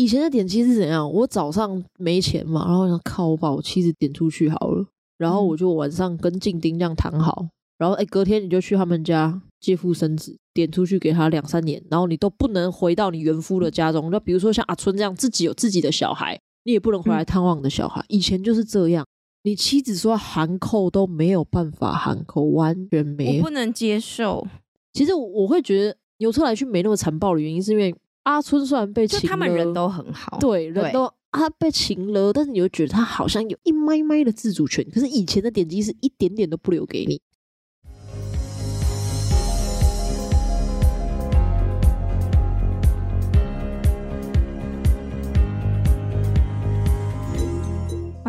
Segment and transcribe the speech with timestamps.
[0.00, 1.12] 以前的点机是怎样？
[1.12, 4.86] 我早上没钱嘛，然后想靠，我把我妻子点出去好了，
[5.18, 14.10] 然后我就晚上跟静丁这样谈好，然后哎，隔天你就去他们家借腹生子，点出去给他两三年，然后你都不能回到你原夫的家中。
[14.10, 18.02] 就比如说像阿春这样自己有自己的小孩，你也不能回来探望你的小孩。
[18.08, 19.04] 以前就是这样。
[19.42, 24.46] 你妻子说含扣都没有办法含扣，完全没有，我不能接受。
[24.94, 27.94] 其实我会觉得牛车来去没那么残暴的原因，是因为
[28.24, 34.86] 阿春虽然被情勒，他们人都很好，对，人都他被擒了，但是你又觉得他好像有一麦麦的自主权。
[34.92, 37.20] 可是以前的点击是一点点都不留给你。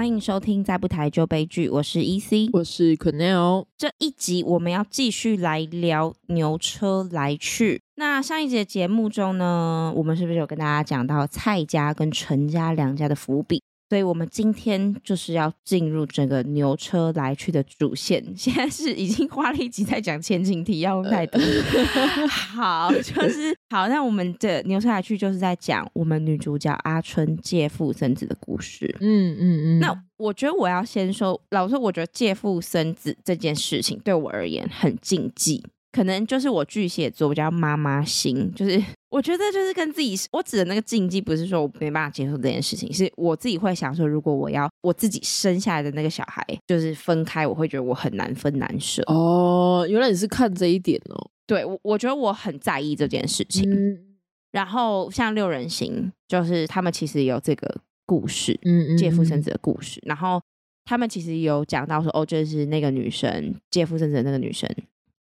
[0.02, 3.66] 欢迎收听《再不台就悲剧》，我是 EC，我是 Quennel。
[3.78, 7.84] 这一集我们要继续来聊牛车来去。
[7.98, 13.62] 那上一节节目中呢，我们是不是有跟大家讲到蔡家跟陈家两家的伏笔？
[13.92, 18.24] 所以我们今天就是要进入整个牛车来去的主线。
[18.38, 21.42] 现在是已经花了一集在讲前情提要，用太多。
[22.56, 23.90] 好，就是好。
[23.90, 28.96] 那我们的牛车来去就是在讲我们女主角阿春借腹生子的故事。
[29.02, 29.80] 嗯嗯嗯。
[29.80, 35.62] 那我觉得我要先说，老实说，我觉得借腹生子这件事情对我而言很禁忌。
[35.92, 49.04] 可能就是我巨蟹座比较妈妈心，就是 我觉得就是跟自己，我指的那个禁忌不是说我没办法接受这件事情，是我自己会想说，如果我要我自己生下来的那个小孩就是分开，我会觉得我很难分难舍。
[49.08, 51.30] 哦，原来你是看这一点哦。
[51.46, 53.70] 对，我我觉得我很在意这件事情。
[53.70, 54.00] 嗯、
[54.52, 60.00] 然后像六人行，就是他们其实有这个故事，嗯，借腹生子的故事。
[60.06, 60.42] 然后
[60.86, 64.70] 他们其实有讲到说，哦，就是那个女生借腹生子的那个女生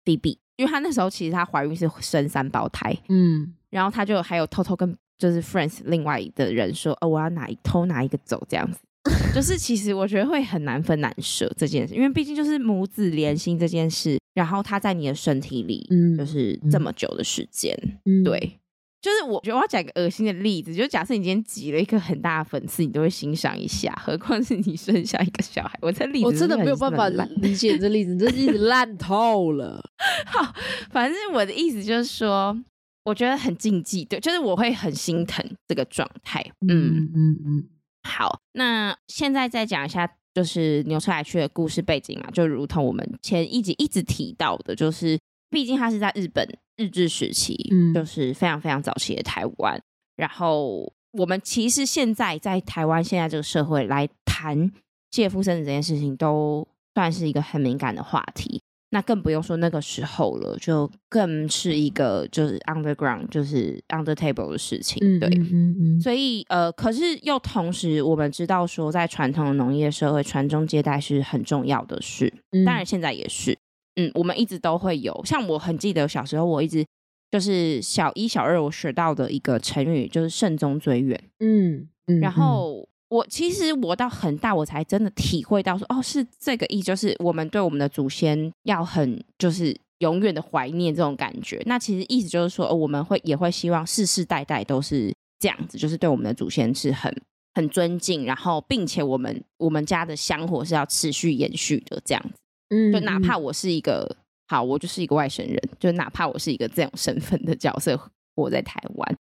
[0.03, 0.37] BB。
[0.59, 8.77] 因为她那时候其实她怀孕是生三胞胎，嗯，然后她就还有偷偷跟就是 friends 另外的人说，哦，我要哪一偷拿一个走这样子，
[9.33, 17.73] 就是其实我觉得会很难分难舍这件事，因为毕竟就是母子连心这件事，然后他在你的身体里，嗯，就是这么久的时间，
[18.03, 18.58] 嗯，对。
[19.01, 25.79] 就是我觉得我要讲一个恶心的例子，就是假设你今天挤了一个很大的粉刺，你都会欣赏一下，何况是你生下一个小孩。
[25.81, 29.81] 我这例子我真的没有办法理解这例子，这例子烂透了。
[30.27, 30.53] 好，
[30.91, 32.61] 反正我的意思就是说，
[33.05, 36.45] 我觉得很禁忌，对，就是我会很心疼这个状态。
[36.67, 37.69] 嗯嗯嗯。
[38.03, 45.17] 好，那现在再讲一下，就是牛车来去的故事背景嘛，就如同我们前一集一直提到的，就是
[45.49, 46.45] 毕竟他是在日本。
[46.79, 49.77] 日治时期，嗯，就是非常非常早期的台湾。
[50.15, 54.71] 然后我们其实现在在台湾现在这个社会来谈
[55.11, 58.61] 借夫生子这件事情，都算是一个很敏感的话题。
[58.91, 64.97] 那更不用说那个时候了，就更是一个就是 underground，就是 under table 的事情。
[65.19, 66.01] 对，嗯嗯嗯。
[66.01, 72.33] 所以呃，可是又同时我们知道说，在传统的农业社会，传宗接代是很重要的事。
[72.65, 73.55] 当然现在也是。
[73.99, 76.85] 嗯，我们一直都会有，像我很记得小时候，我一直
[77.29, 81.21] 就是小一、小二，我学到的一个成语就是“慎终追远”。
[81.39, 91.61] 嗯嗯，然后我其实我到很大，我才真的体会到说，哦，是这个意，就是我们对我们的祖先要很就是永远的怀念这种感觉。
[91.65, 97.13] 那其实意思就是说，哦，我们会也会希望世世代代都是这样子，就是对我们的祖先是很
[97.53, 102.39] 很尊敬，然后并且我们我们家的香火是要持续延续的这样子。
[102.69, 104.15] 嗯，就哪怕我是一个
[104.47, 107.99] 好，我就是一个外省人，就哪怕我是一个这种身份的角色
[108.35, 109.17] 活在台湾，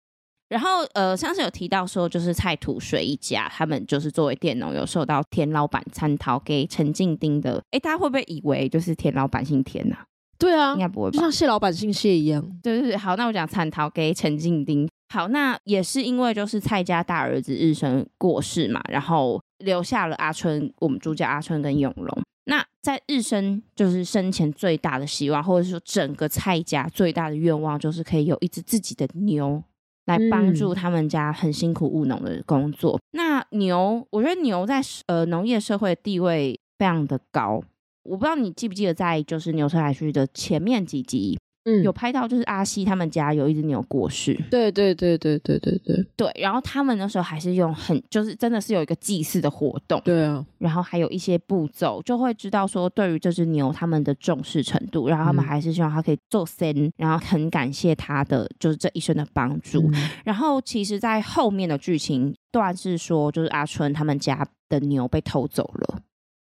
[0.49, 10.05] 然后呃，上次有提到说，就是蔡土水一家，他们就是作为佃农，有受到田老板参讨给陈进丁的，哎，大家会不会以为就是田老板姓田啊？
[10.39, 12.43] 对啊，应该不会吧，就像谢老板姓谢一样。
[12.63, 22.23] 对对对，好，那我讲参讨给陈进丁，好，那也是因为就是蔡家大儿子日升过世嘛，然后留下了阿春，我们主角阿春跟永隆。
[22.49, 29.63] 那在日升就是生前最大的希望，或者说整个蔡家最大的愿望，就是可以有一只自己的牛
[30.07, 32.97] 来帮助他们家很辛苦务农的工作。
[32.97, 37.63] 嗯、那牛，我觉得牛在呃农业社会的地位非常的高。
[38.05, 41.37] 我不知道你记不记得，在就是牛车来去的前面几集。
[41.67, 46.07] 嗯，有拍到就是阿西他们家有一只牛过世，对对对对对对对。
[46.17, 66.01] 对，然后他们那时候还是用很就是真的是有一个祭祀的活动，对啊，然后还有一些步骤，就会知道说对于这只牛他们的重视程度，然后他们还是希望他可以做生，然后很感谢他的就是这一生的帮助，嗯、然后其实，在后面的剧情段是说，就是阿春他们家的牛被偷走了。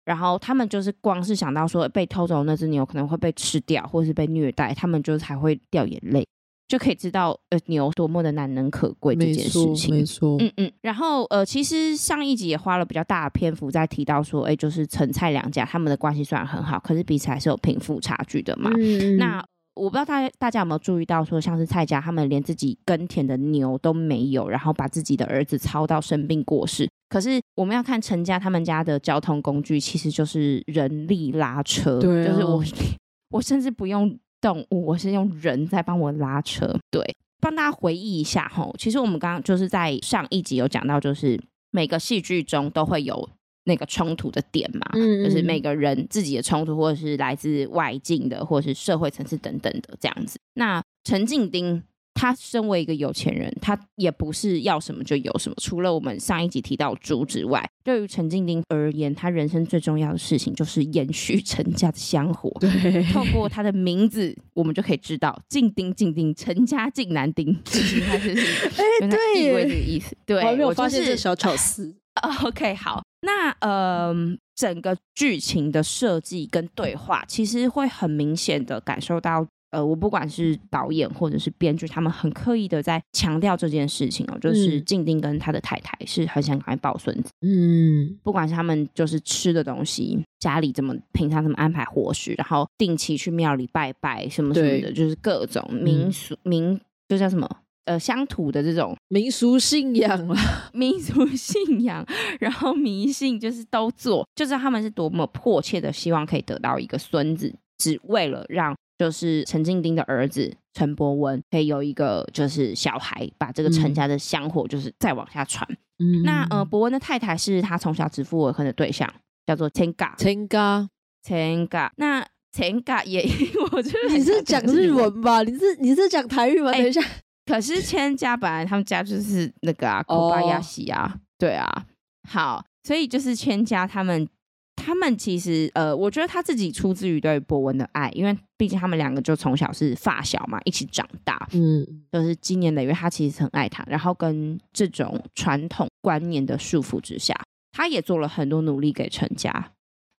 [0.05, 6.27] 然后他们就是光是想到说被偷走的那只牛可能会被吃掉，或是被虐待，他们就才会掉眼泪。
[6.67, 9.95] 就可以知道呃牛多么的难能可贵这件事情。
[9.95, 10.73] 没错，嗯嗯。
[10.81, 18.71] 然后呃，其实上一集也花了比较大的篇幅在提到说，哎，就是陈蔡两家他们的关系虽然很好，可是彼此还是有贫富差距的嘛。
[18.79, 26.88] 嗯、那我不知道大家大家有没有注意到说，像是蔡家他们连自己耕田的牛都没有，然后把自己的儿子操到生病过世。
[27.09, 32.62] 可是我们要看陈家他们家的交通工具，其实就是人力拉车，就是我
[33.31, 36.77] 我甚至不用动物，我是用人在帮我拉车。
[36.91, 43.29] 对，帮大家回忆一下吼，其实我们刚刚就是在上一集有讲到，就是每个戏剧中都会有
[43.65, 50.39] 那个冲突的点嘛，嗯，就是每个人自己的冲突，或者是来自外境的，或者是社会层次等等的这样子。
[50.55, 51.83] 那陈静丁。
[52.17, 55.57] 他身为一个有钱人，他也不是要什么就有什么。
[55.61, 62.49] 除了我们上一集提到猪之外，对于陈静丁而言，他人生最重要的事情就是延续 陈家的香火。
[62.61, 68.69] 对，透过他的名字，我们就可以知道“静丁静丁，陈家静难丁 ”，就是他就是
[69.01, 70.17] 哎，对，意味这个意思。
[70.25, 71.97] 对，我没有发现这小巧思。
[72.45, 74.15] OK，好，那呃，
[74.55, 79.47] 整个剧情的设计跟对话，其实会很明显的感受到。
[79.71, 97.50] 呃，我不管是导演或者是编剧，他们很刻意的在强调这件事情哦，就是静丁跟他的太太是很想赶快抱孙子，嗯，不管是他们就是吃的东西，家里怎么平常怎么安排伙食，然后定期去庙里拜拜什么什么的，就是各种民俗、嗯、民，就叫什么
[97.85, 100.37] 呃乡土的这种民俗信仰了，
[100.73, 102.05] 民俗信仰，
[102.41, 108.75] 然后迷信就是都做，就知道他们是多么迫切的希望可以得到一个孙子，只为了让。
[108.97, 115.69] 就是陈静丁的儿子陈博文可以有一个就是小孩，把这个陈家的香火就是再往下传。
[115.99, 119.13] 嗯，那呃，博文的太太是他从小指腹为婚的对象，
[119.47, 120.15] 叫做千嘎。
[120.17, 120.89] 千嘎，
[121.25, 121.93] 千嘎。
[121.97, 123.21] 那千嘎也，
[123.73, 125.43] 我觉得你是讲日文吧？
[125.43, 126.71] 你是你是讲台语吗？
[126.71, 127.03] 等一下，
[127.46, 131.87] 可是千家本来他们家就是那个啊，古巴亚西啊，对啊。
[132.29, 134.29] 好，所以就是千家他们。
[134.76, 143.82] 他们其实，呃，我觉得他自己出自于对博文的爱，因为毕竟他们两个就从小是发小嘛，一起长大，嗯，就是今年的，因为，他其实很爱他。
[143.87, 147.35] 然后跟这种传统观念的束缚之下，
[147.73, 149.73] 他也做了很多努力给陈家。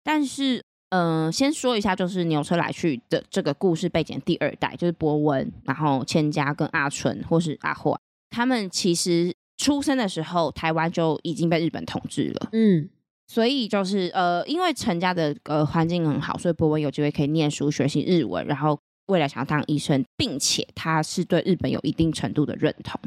[0.04, 8.00] 但是，嗯、呃，先说一下，就是牛车来去的这个故事背景，第二代就是博文，然后千家跟阿春或是阿霍，
[8.30, 12.90] 他们其实出生的时候，台湾就已经被日本统治了，嗯。
[13.28, 23.02] 所以就是呃，因为陈家的呃环境很好，所以博文有机会可以念书学习日文，然后未来想要当医生，并且他是对日本有一定程度的认同。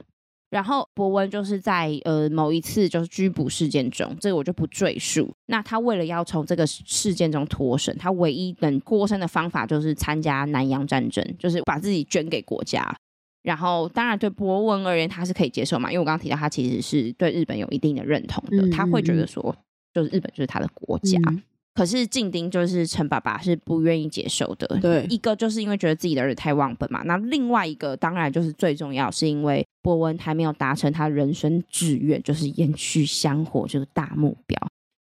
[0.50, 5.34] 然后博文就是在呃某一次就是拘捕事件中，这个我就不赘述。
[5.46, 12.96] 那他为了要从这个事件中脱身，他唯一能脱身的方法就是参加南洋战争，就是把自己捐给国家。
[13.42, 19.54] 然后当然对博文而言，他是可以接受嘛，因为我刚刚提到他其实是对日本有一定的认同的，他会觉得说。
[19.94, 21.42] 就是日本就是他的国家，嗯、
[21.78, 24.66] 可是静丁就是陈爸爸是不愿意接受的。
[24.80, 34.58] 对，一个就是因为觉得自己的儿子太忘本嘛，那另外一个当然就是最重要，是因为博文还没有达成他人生志愿，就是延续香火这个大目标，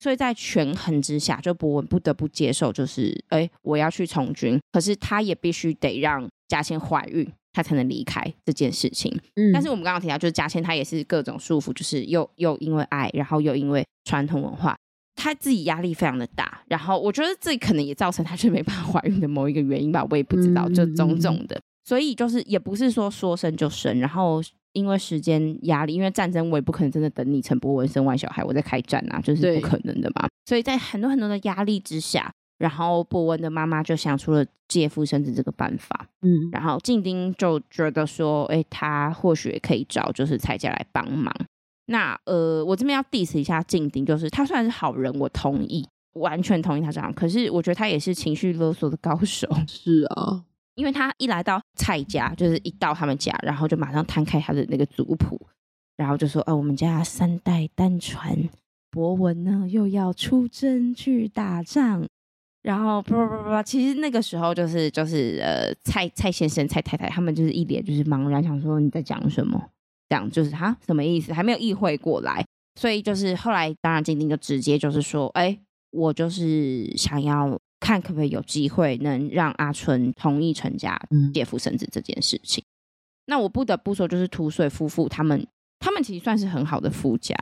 [0.00, 9.14] 所以在权衡之下，就博文不得不接受，就是哎，我要去从军，可是他也必须得让嘉谦怀孕，他才能离开这件事情。
[9.36, 13.84] 嗯，但是我们刚刚提到，就是嘉谦他也是各种束缚，就是又又因为爱，然后又因为。
[14.06, 14.76] 传统文化，
[15.16, 24.42] 他自己压力非常的大，然后我觉得这可能也造成他就没办法怀孕的某一个原因吧，我也不知道，就种种的，所以就是也不是说说生就生，然后
[24.72, 41.32] 因为时间压力，因为战争，我也不可能真的等你陈博文生完小孩我再开战啊，就是不可能的嘛，所以在很多很多的压力之下，然后博文的妈妈就想出了借腹生子这个办法，嗯，然后静丁就觉得说，哎，他或许可以找就是蔡家来帮忙。
[41.86, 49.48] 那呃，我这边要 diss 一下静丁，就是他虽然是好人，我同意，完全同意他这样，可是我觉得他也是情绪勒索的高手。
[49.68, 50.42] 是啊，
[50.76, 55.40] 因为他一来到蔡家，就是一到他们家，然后就马上摊开他的那个族谱，
[55.96, 58.48] 然后就说：“哦、呃，我们家三代单传，
[58.90, 62.06] 博文呢又要出征去打仗。”
[62.62, 69.62] 然后不不不不，其实那个时候就是就是呃，蔡蔡先生、蔡太太他们就是一脸就是茫然，想说你在讲什么。
[70.08, 71.32] 这样就是哈什么意思？
[71.32, 72.44] 还没有意会过来，
[72.80, 75.58] 所以就是后来，当然晶晶就直接就是说：“哎，
[75.90, 81.00] 我就是想要看可不可以有机会能让阿春同意成家
[81.32, 82.62] 借腹生子这件事情。
[82.62, 82.70] 嗯”
[83.26, 85.46] 那我不得不说，就是土水夫妇他们，
[85.78, 87.34] 他们其实算是很好的夫家，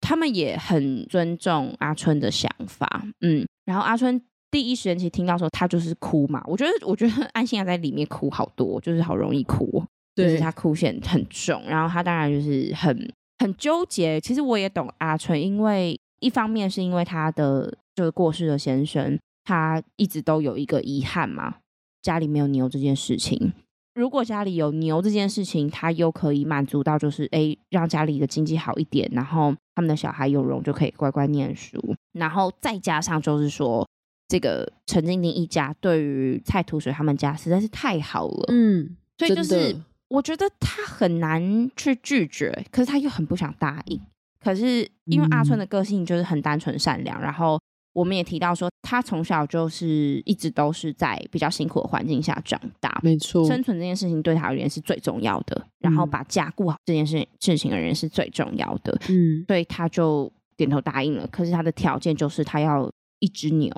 [0.00, 3.04] 他们也很尊重阿春的想法。
[3.20, 4.18] 嗯，然后阿春
[4.50, 9.84] 第一时间其实听到说他就是哭嘛，我觉得我觉得安心亚在里面哭好多，就是好容易哭。
[10.16, 14.20] 就是他哭线很重，然后他当然就是很很纠结。
[14.20, 21.56] 其实我也懂阿春，因为一方面是因为他的就是过世的先生，他一直都有一个遗憾嘛，
[22.00, 23.52] 家里没有牛这件事情。
[23.94, 31.78] 如果家里有牛这件事情，他又可以满足到就是哎，让家里的经济好一点，然后他们的小孩有容就可以乖乖念书，
[32.12, 33.86] 然后再加上就是说。
[34.28, 39.72] 这个陈静丁一家对于蔡土水他们家实在是太好了，嗯，所以就是
[40.08, 44.00] 我觉得他很难去拒绝，可是他又很不想答应。
[44.40, 47.60] 可是因为阿春的个性就是很单纯善良，嗯、然后
[47.92, 61.26] 我们也提到说，他从小就是一直都是在比较辛苦的环境下长大，没错，生存这件事情对他而言是最重要的，然后把家顾好这件事事情而言是最重要的，嗯，所以他就点头答应了。
[61.26, 63.72] 可是他的条件就是他要一只牛。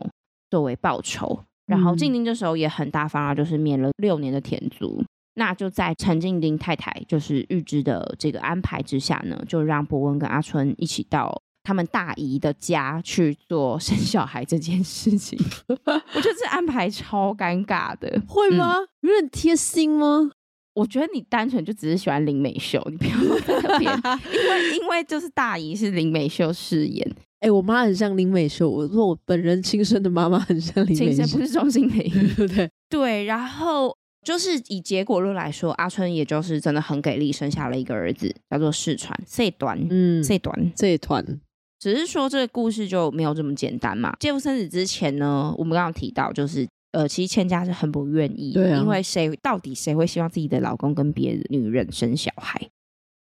[0.51, 5.05] 作为报酬，然后静静这时候也很大方啊，就是免了六年的田租。
[5.39, 15.39] 那就在陈静丁太太就是预知的这个安排之下呢，就让博文跟阿春一起到他们大姨的家去做生小孩这件事情。
[15.79, 18.75] 我觉得这安排超尴尬的， 会吗？
[18.79, 20.33] 嗯、有点贴心吗？
[20.75, 23.89] 我觉得你单纯就只是喜欢林美秀，你不要特别，
[24.33, 27.09] 因为因为就是大姨是林美秀饰演。
[27.41, 28.69] 哎、欸，我妈很像林美秀。
[28.69, 32.71] 我说我本人亲生的妈妈很像林美秀，亲生不是钟欣凌，对不对？
[32.89, 33.25] 对。
[33.25, 39.19] 然后就是以结果论来说，阿春也就是真的很给力，生下了一个儿子，叫做世传。
[39.27, 41.41] 这段，嗯，这段，这段，
[41.79, 44.15] 只是说这个故事就没有这么简单嘛。
[44.21, 52.61] 借腹生子之前呢，我们刚刚提到，就是呃，其实千家是很不愿意，对啊，因为谁到底谁会希望自己的老公跟别的女人生小孩？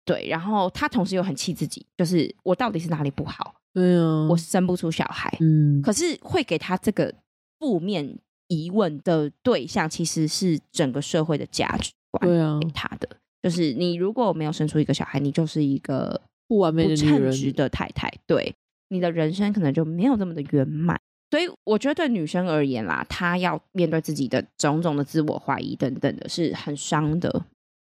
[0.05, 0.27] 对。
[0.27, 3.55] 然后她同时又很气自己，就是我到底是哪里不好？
[3.73, 5.31] 对啊，我生不出小孩。
[5.39, 7.13] 嗯，可是会给他这个
[7.59, 8.17] 负面
[8.49, 12.27] 疑问的对象，其实是整个社会的价值观。
[12.27, 13.07] 对啊，给他的
[13.41, 18.11] 就是你如果没有生出一个小孩，你就是一个不完美的女人、不称职的太太。
[18.27, 18.53] 对，
[18.89, 20.99] 你的人生可能就没有那么的圆满。
[21.31, 27.45] 所以我觉得对女生而言啦，她要面对自己的种种的自我怀疑等等的，是很伤的。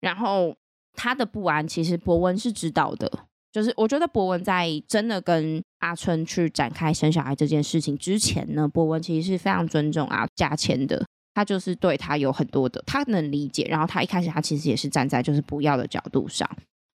[0.01, 0.55] 然后
[0.93, 3.11] 她的不安，其实博文是知道的。
[3.53, 11.05] 就是我觉得博文在真的跟阿春去展开生小孩这件事情之前呢，博文其实是非常尊重阿家千的，
[11.35, 13.65] 他就是对他有很多的，他能理解。
[13.69, 16.49] 然后他一开始他其实也是站在就是不要的角度上，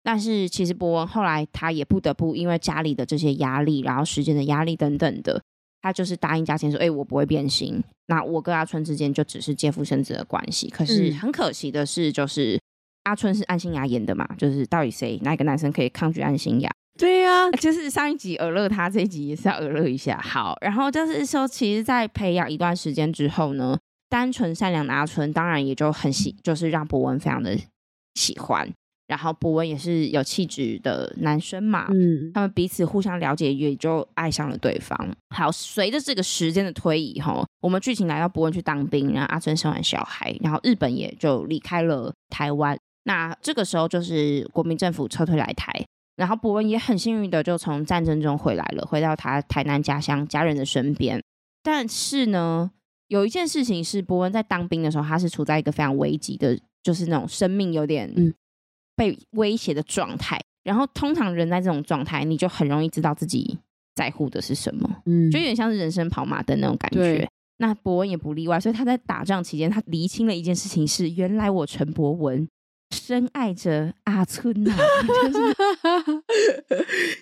[0.01, 5.41] 但是其实博文后来他也不得不因为家里的这些压力，然后时间的压力等等的，
[5.81, 12.57] 他就是答应家千说：“哎，我不会变心，那我跟阿春之间就只是借腹生子的关系。”可是很可惜的是，就是。
[13.05, 14.27] 阿春是安心雅演的嘛？
[14.37, 16.69] 就是到底谁哪一个男生可以抗拒安心雅？
[16.97, 20.17] 对呀、啊，就是上一集耳乐他，这一集也是要耳乐一下。
[20.21, 23.77] 好，然后就是说，其实，在培养一段时间之后呢，
[24.09, 27.57] 单纯善良的阿春当然也就很喜，就是让博文非常的
[28.13, 28.69] 喜欢。
[29.07, 34.97] 然后博文也是有气质的男生嘛，嗯，他们彼此互相了解，也就爱上了对方。
[35.29, 42.75] 好，随着这个时间的推移，哈，我们剧情来到博文去当兵，然后阿春生完小孩，然后日本也就离开了台湾。
[43.07, 45.71] 那这个时候就是国民政府撤退来台，
[46.15, 51.21] 然后博文也很幸运的就从战争中回来了，回到他台南家乡家人的身边。
[51.61, 52.71] 但是呢，
[53.07, 58.11] 有一件事情是博文在当兵的时候，他是处在一个非常危急的，就是那种生命有点
[58.95, 60.39] 被威胁的状态。
[60.63, 63.59] 然后通常人在这种状态，你就很容易知道自己
[63.93, 67.29] 在乎的是什么，嗯，就有点像是人生跑马灯那种感觉。
[67.57, 72.47] 那博文也不例外，所以他在打仗期间，他厘清了一件事情是：原来我陈博文。
[72.91, 74.77] 深爱着阿春呐、啊，
[75.27, 76.23] 就是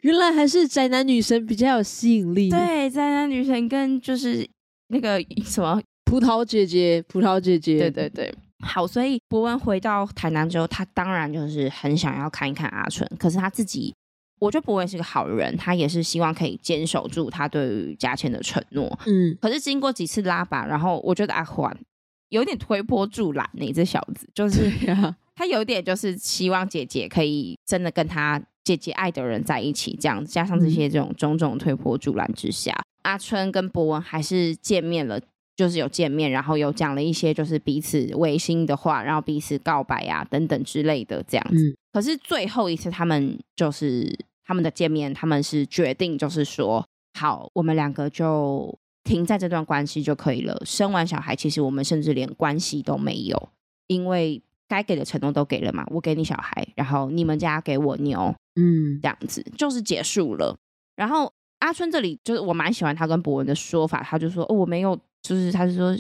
[0.02, 2.50] 原来还是宅男女神比较有吸引力。
[2.50, 4.48] 对，宅男女神跟就是
[4.90, 8.34] 那个什么葡萄姐姐，葡萄姐姐，对对对。
[8.60, 13.10] 好，所以博文回到台南之后，他当然就是很想要看一看阿春。
[13.18, 13.94] 可是他自己，
[14.40, 18.98] 我觉得博文是个好人，他也是希望可以坚守住他对于嘉倩的承诺。
[19.06, 21.78] 嗯，可是经过几次拉拔，然后我觉得阿欢
[22.30, 24.72] 有点推波助澜呢，这小子就是。
[25.36, 35.20] 他有点就是希望姐姐可以真的跟他姐姐爱的人在一起，这样加上这些这种种种推波助澜之下，嗯、阿春跟博文还是见面了，
[35.56, 41.70] 就是有见面，然后有讲了一些就是彼此违心的话，然后彼此告白啊等等之类的这样子。
[41.70, 46.88] 嗯、可是最后一次他们就是他们的见面，他们是决定就是说，
[47.20, 50.62] 好，我们两个就停在这段关系就可以了。
[50.64, 53.50] 生完小孩，其实我们甚至连关系都没有，
[53.88, 54.42] 因为。
[54.68, 60.56] 该给的承诺都给了嘛，我给你小孩，然后你们家给我牛，嗯，这样子就是结束了。
[60.96, 65.96] 然后阿春这里就是我蛮喜欢他跟博文的说法，他就说哦，我没有，就是他就说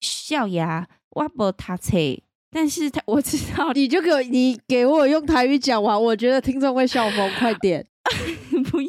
[0.00, 7.30] 笑呀，我不他切但是他我知道，你就给我你给我用台语讲完，我觉得听众会笑疯。
[7.34, 7.86] 快点，
[8.70, 8.88] 不要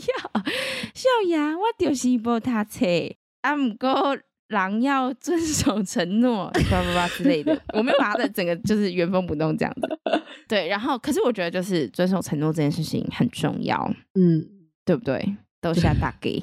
[0.94, 1.58] 笑呀！
[1.58, 4.18] 我就是不他切，啊，不过
[4.50, 7.60] 人要遵守承诺， 叭叭叭之类的。
[7.74, 9.88] 我没有把它的整个就是原封不动这样子。
[10.48, 14.46] 对，然后可是我觉得就是遵守承诺这件事情很重要，嗯，
[14.84, 15.38] 对不对？
[15.62, 16.40] 都下大给，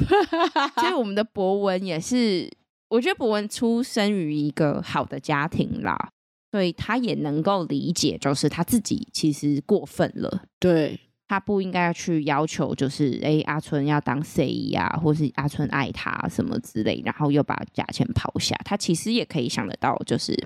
[0.81, 2.51] 所以我们的博文也是，
[2.89, 6.11] 我觉得博文出生于一个好的家庭啦。
[6.53, 10.43] 所以他也能够理解，就是他自己其实过分了。
[10.59, 10.99] 对，
[11.29, 18.57] 他不应该要去要求，就是哎，阿春要当 C E 啊，或是阿春爱他什么之类，然后又把价钱抛下。
[18.65, 20.37] 他其实也可以想得到，就是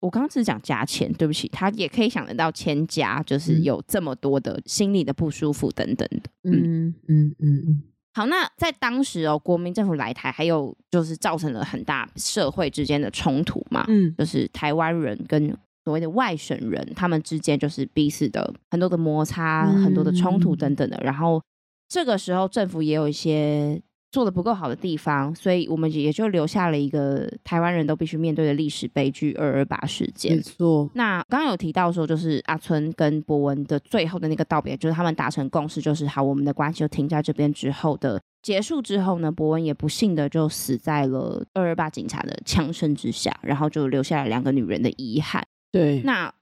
[0.00, 6.30] 我刚刚只是讲价钱，对不起，他也可以想得到千家，就是有这么多的心里的不舒服等等的。
[6.44, 7.62] 嗯嗯嗯嗯。
[7.68, 15.56] 嗯好，那在当时哦，国民政府来台，还有就是造成了很大社会之间的冲突嘛，嗯，就是台湾人跟
[15.90, 20.96] 所谓的外省人，他们之间就是彼此的很多的摩擦，嗯、很多的冲突等等的。
[21.02, 21.42] 然后
[21.88, 23.82] 这个时候政府也有一些。
[24.12, 30.34] 做的不够好的地方，所以我们也就留下了一个台湾人都必须面对的历史悲剧——二二八事件。
[30.34, 30.90] 没错。
[30.94, 37.54] 那刚刚有提到说，就是阿村跟博文的最后的那个道别，就是他们达成共识，就是好，我们的关系就停在这边。
[37.54, 45.46] 之后的结束之后呢，博文也不幸的就死在了二二八警察的枪声之下，然后就留下了两个女人的遗憾。
[45.70, 46.00] 对。
[46.02, 46.32] 那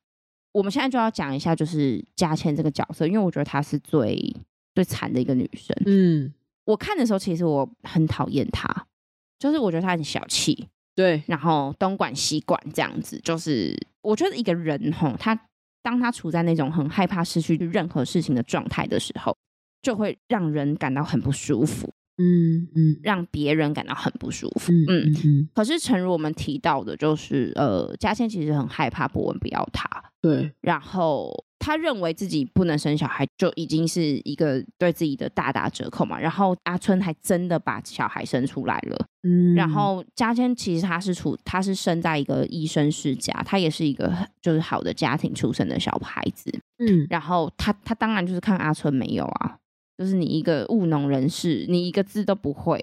[0.52, 4.34] 我们现在就要讲一下，就是佳倩这个角色，因为我觉得她是最
[4.74, 5.76] 最惨的一个女生。
[5.86, 6.32] 嗯。
[6.64, 8.86] 我看的时候，其实我很讨厌她，
[9.38, 15.48] 就是我觉得她很小气，对，然后东管西管这样子，就是我觉得一个人吼，他
[15.82, 19.34] 当他处在那种很害怕失去任何事情的状态的时候，
[19.80, 25.48] 就会让人感到很不舒服，嗯嗯，让别人感到很不舒服，嗯嗯，嗯。
[25.54, 29.88] 可是，诚如我们提到的，就是呃，嘉倩其实很害怕博文不要他，
[30.20, 31.44] 对，然后。
[31.60, 36.16] 他认为自己不能生小孩，就已经是一个对自己的大打折扣嘛。
[36.16, 39.06] 然后阿春还真的把小孩生出来了。
[39.24, 46.48] 嗯，然后嘉倩其实他是处，他是生在一个医生世家，他也是一个就是好的家庭出生的小孩子。
[46.78, 49.56] 嗯，然后他他当然就是看阿春没有啊，
[49.98, 52.78] 就是你一个务农人士，你一个字都不会，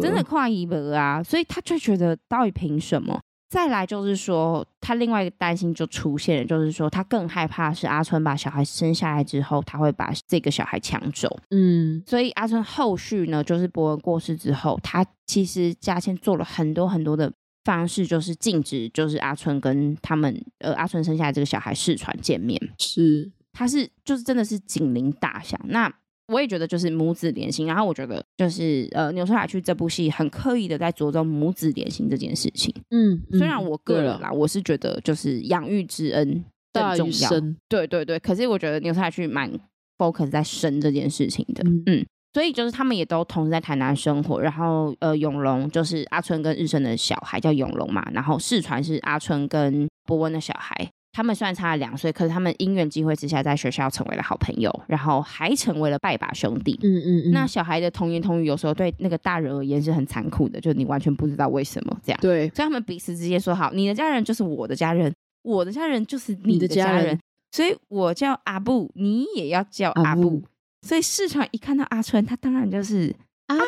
[0.00, 3.20] 真的跨一步啊，所以他就觉得到底凭什么？
[3.50, 11.28] 再来就是说，他另外一个担心就出现了，就是说他更害怕是阿春把小孩生下来之后，他会把这个小孩抢走。
[11.50, 17.30] 嗯，所以阿春后续呢，就是博文过世之后，他其实嘉倩做了很多很多的
[17.64, 22.58] 方式，就是禁止，就是阿春跟他们呃阿春生下来这个小孩视传见面。
[22.78, 25.60] 是，他是就是真的是警铃大响。
[25.68, 25.92] 那。
[26.32, 32.74] 我也觉得就是母子连心，然后我觉得就是呃，牛车海去这部戏很刻意的在着重母子连心这件事情。
[32.90, 37.30] 嗯，虽然我个人啦，我是觉得就是养育之恩更重要。
[37.68, 39.50] 对对对，可是我觉得牛车海去蛮
[39.98, 41.62] focus 在生这件事情的。
[41.64, 50.90] 嗯，嗯，所以就是他们也都同时在台南生活，然后呃，永隆就是阿春跟日升的小孩叫永隆嘛，然后世传是阿春跟博文的小孩。
[51.12, 56.78] 他们虽然差了两岁，可是他们因缘际会之下，在学校成为了好朋友，然后还成为了拜把兄弟。
[56.82, 57.32] 嗯嗯嗯。
[57.32, 62.18] 那小孩的童言童语有时候对那个大人而言是很残酷的，就你完全不知道为什么这样。
[62.22, 62.48] 对。
[62.48, 67.00] 所以他们彼此之间说好，你的家人就是我的家人，我的家人就是你的家人。
[67.00, 67.20] 家人
[67.50, 70.08] 所以我叫阿布，你也要叫阿布。
[70.08, 70.42] 阿布。
[70.80, 73.14] 所以市场一看到阿春，他当然就是
[73.48, 73.62] 阿布。
[73.62, 73.66] 阿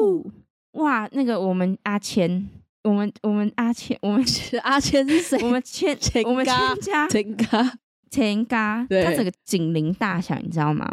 [0.00, 0.30] 布。
[0.74, 2.48] 哇，那个我们阿千。
[2.84, 4.22] 我们我们阿千，我们
[4.62, 5.42] 阿千是谁？
[5.42, 7.78] 我们千， 我们千家，千家，
[8.10, 10.86] 千家，他整个警铃大响，你知道吗？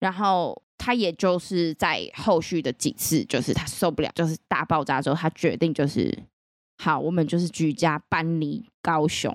[0.00, 6.14] 然后他也就是在后续的几次，就是他受不了，就是大爆炸之后，他决定就是
[6.76, 9.34] 好，我们就是举家搬离高雄。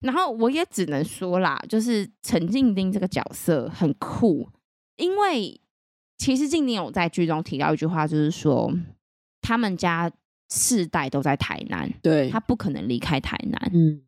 [0.00, 4.46] 然后我也只能说啦，就是陈静丁这个角色很酷，
[4.96, 5.58] 因为
[6.18, 8.70] 其实静丁有在剧中提到一句话，就是说
[9.40, 10.12] 他们家。
[10.50, 13.70] 世代都在台南，对，他不可能离开台南。
[13.74, 14.00] 嗯，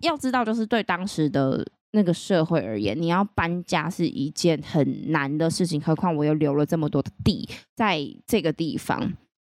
[0.00, 5.80] 要知道，就是对当时的那个社会而言，你要搬家是一件很难的事情。
[5.80, 9.12] 何况我又留了这么多的地在这个地方。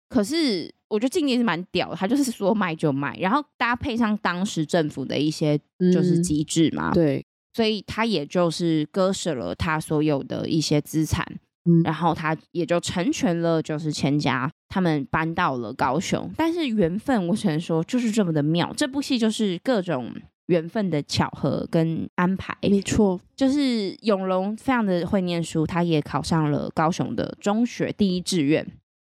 [0.07, 5.59] 可是，我觉得静丁是蛮屌的，他就是说卖就卖，然后搭配上当时政府的一些
[5.93, 11.23] 就是机制嘛，嗯，对，所以他也就是割舍了他所有的一些资产。
[11.65, 16.31] 嗯，然后他也就成全了，就是千家他们搬到了高雄。
[16.37, 18.73] 但是缘分，我只能说就是这么的妙。
[18.75, 20.13] 这部戏就是各种
[20.47, 22.57] 缘分的巧合跟安排。
[22.61, 28.65] 没错，就是永隆非常的会念书，他也考上了高雄的中学第一志愿。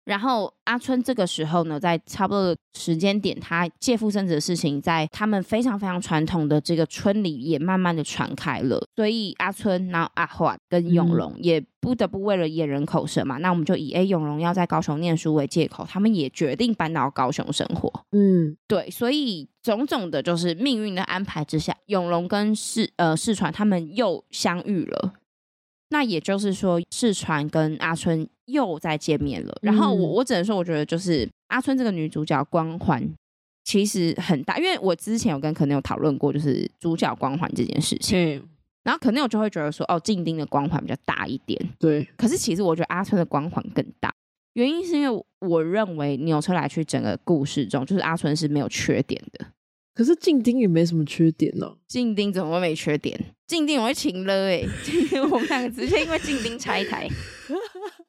[0.04, 8.84] 然后阿春这个时候呢，在差不多的时间点，他借腹生子的事情，在他们非常非常传统的这个村里也慢慢的传开了。
[8.96, 18.04] 所以阿春，然后阿华跟永荣也不得不为了掩人口舌嘛，嗯、那我们就以哎永荣要在高雄念书为借口，他们也决定搬到高雄生活。
[18.10, 25.12] 嗯，对，所以种种的就是命运的安排之下，永荣跟世呃世传他们又相遇了。
[25.90, 29.52] 那也就是说，世传跟阿春又再见面了。
[29.62, 33.02] 然后我我只能说，我觉得就是阿春这个女主角光环
[33.64, 38.18] 其实很大，因为我之前有跟可能有讨论过，就是主角光环这件事情。
[38.18, 38.42] 嗯，
[38.84, 41.58] 然后可能我就会觉得说，哦，静丁的光环比较大一点。
[41.78, 44.12] 对，可是其实我觉得阿春的光环更大，
[44.54, 49.46] 原因是因为我认为牛车来去整个故事中，就是阿春是没有缺点的。
[49.94, 51.74] 可是静丁也没什么缺点呢、啊。
[51.86, 53.18] 静丁怎么会没缺点？
[53.46, 54.68] 静丁我会请了哎、欸！
[54.82, 57.06] 静丁我们两个直接因为静丁拆台。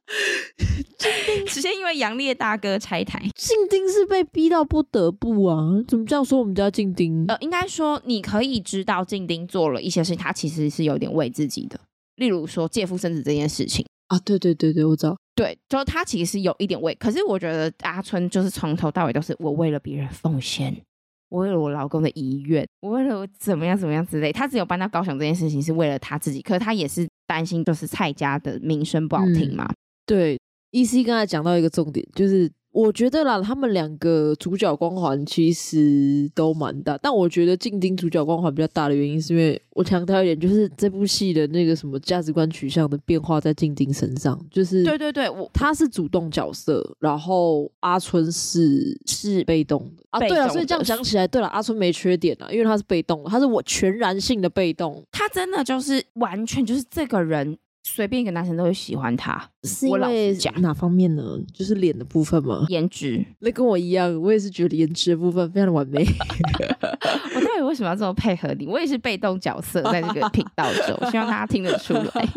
[0.97, 3.19] 静丁直接因为杨烈大哥拆台。
[3.35, 5.57] 静丁是被逼到不得不啊！
[5.87, 7.25] 怎么这样说我们家静丁？
[7.27, 11.79] 呃，应该说你可以知道静丁做了一些事情，他其实是有点为自己的。
[12.15, 15.17] 例如说借腹生子这件事情啊，对对对对，我知道。
[15.35, 20.81] 对，就是他其实是有一点为，可是我觉得阿春就是从头到尾都是我为了别人奉献。
[21.29, 29.65] 我为了我老公的遗愿，我为了我怎么样怎么样之类，他只有搬到高雄这件事情是为了他自己，可是他也是担心就是蔡家的名声不好听嘛。
[29.65, 30.39] 嗯、对
[30.71, 32.51] ，EC 刚才讲到一个重点，就是。
[32.73, 57.55] 我觉得啦，他们两个主角光环其实都蛮大，但我觉得静丁主角光环比较大的原因，是因为我强调一点，就是这部戏的那个什么价值观取向的变化在静丁身上，就是对对对，我他是主动角色，然后阿春是是被动的啊，对啊，所以这样讲起来，对了，阿春没缺点啊，因为他是被动的，他是我全然性的被动，他真的就是完全就是这个人。
[57.85, 61.37] 随便一个男生都会喜欢他，是因为哪方面呢？
[61.53, 62.65] 就是脸的部分吗？
[62.69, 66.01] 颜值，那跟我一样，我也是觉得颜值的部分非常的完美。
[67.35, 68.65] 我到底为什么要这么配合你？
[68.65, 72.27] 我也是被动角色在这个频道中，希望大家听得出来。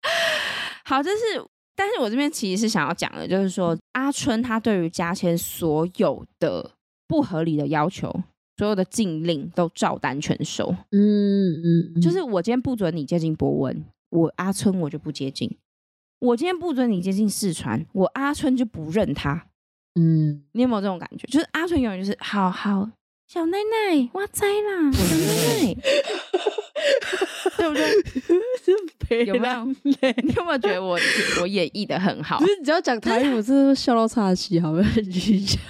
[0.86, 1.44] 好，这是，
[1.76, 6.70] 但是我这边其实是想要讲的，就是说阿春他对于嘉千所有的
[7.06, 8.10] 不合理的要求，
[8.56, 10.74] 所有的禁令都照单全收。
[10.90, 13.84] 嗯嗯，嗯，就是我今天不准你接近博文。
[14.10, 15.56] 我阿春我就不接近，
[16.18, 19.46] 我今天不准你接近四川，我阿春就不认他。
[19.94, 21.26] 嗯，你有没有这种感觉？
[21.26, 22.90] 就是阿春永远就是好好
[23.26, 25.16] 小奶奶，哇塞啦，小奶
[25.64, 25.74] 奶，
[27.56, 29.24] 对不对？
[29.26, 29.64] 有没有？
[29.82, 30.98] 你有没有觉得我
[31.40, 32.38] 我演绎的很好？
[32.40, 34.90] 就是你只要讲台语，我真的笑到岔气，好不好？
[35.02, 35.60] 继续讲。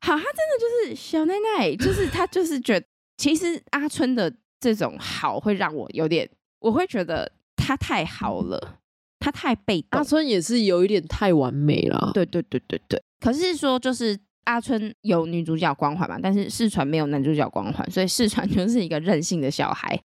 [0.00, 6.28] 好，他真的就是小奶奶，就是他就是觉得，其实阿春的这种好会让我有点，
[6.60, 7.30] 我会觉得。
[7.68, 8.78] 他太好了，
[9.18, 9.98] 他太被动。
[9.98, 12.12] 阿春也是有一点太完美了。
[12.14, 13.02] 对对对对对。
[13.20, 20.00] 可是说，就是阿春有女主角光环嘛，但是世传没有男主角光环，所以世传就是一个任性的小孩。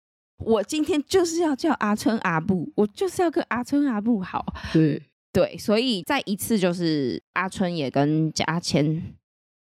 [0.45, 4.55] 我今天就是要叫阿春阿布，我就是要跟阿春阿布好。
[4.73, 9.03] 对对，所以再一次就是阿春也跟嘉千，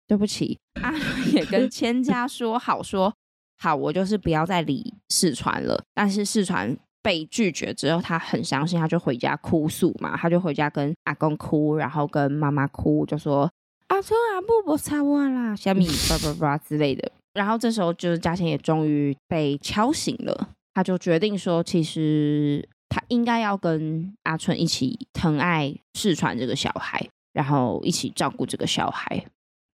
[0.07, 3.15] 对不起，阿春也跟 千家说好说
[3.59, 5.83] 好，我就是不要再理世传了。
[5.95, 6.77] 但是世传。
[7.07, 13.49] 被拒绝之后，他很伤心，他就回家哭诉嘛，他就回家跟阿公哭，然后跟妈妈哭，就说
[13.87, 17.13] 阿春阿布不差我啦，小米叭叭叭之类的。
[17.33, 29.25] 然后这时候就是嘉千也终于被敲醒了，他就决定说，其实他应该要跟阿春一起疼爱世传这个小孩，然后一起照顾这个小孩。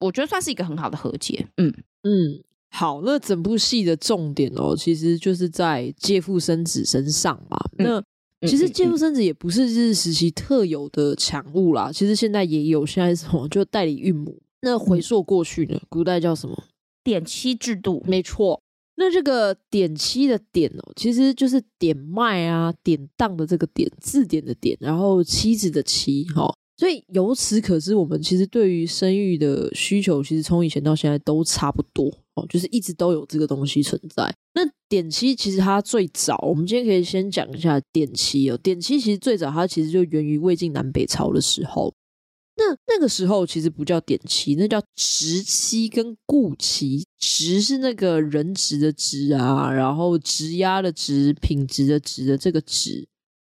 [0.00, 1.46] 我觉得算是一个很好的和解。
[1.58, 1.68] 嗯
[2.04, 2.42] 嗯。
[2.70, 7.58] 好，那整部戏的重点哦，其实就是在借腹生子身上嘛。
[7.78, 8.04] 嗯、
[8.40, 12.86] 那其实借腹生子也不是日治时期特有的产物啦，其实现在也有。
[12.86, 14.40] 现在什么就代理孕母？
[14.60, 15.80] 那回溯过去呢？
[15.88, 16.64] 古代叫什么？
[17.02, 18.04] 典妻制度。
[18.06, 18.60] 没错。
[18.96, 26.54] 那这个典妻的典哦，其实就是典卖啊、典当的这个典，字典的典，然后妻子的妻，哈、哦。
[26.76, 32.12] 所以由此可知，我们其实对于生育的需求，其实从以前到现在都差不多
[32.46, 34.34] 就是一直都有这个东西存在。
[34.54, 38.58] 那典妻其实它最早，我们今天可以先讲一下典妻哦。
[38.62, 41.94] 典妻其实最早它其实就源于魏晋南北朝的时候，
[42.56, 47.04] 那那个时候其实不叫典妻，那叫职妻跟雇妻。
[47.18, 53.06] 职是那个人职的职啊，然后职压的职，品质的职的这个职。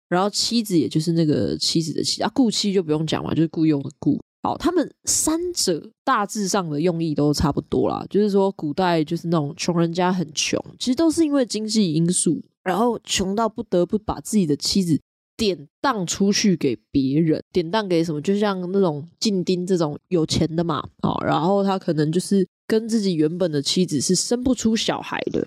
[0.08, 4.18] 然后妻子也就是那个妻子的妻啊，雇妻就不用讲嘛，就是雇佣的雇。
[4.42, 14.98] 好，他们三者大致上的用意都差不多啦，就是说古代就是那种穷人家很穷，其实都是因为经济因素，然后穷到不得不把自己的妻子
[15.36, 18.20] 典当出去给别人，典当给什么？
[18.22, 25.46] 就像那种进丁这种有钱的嘛，哦，然后他可能就是跟自己原本的妻子是生不出小孩的，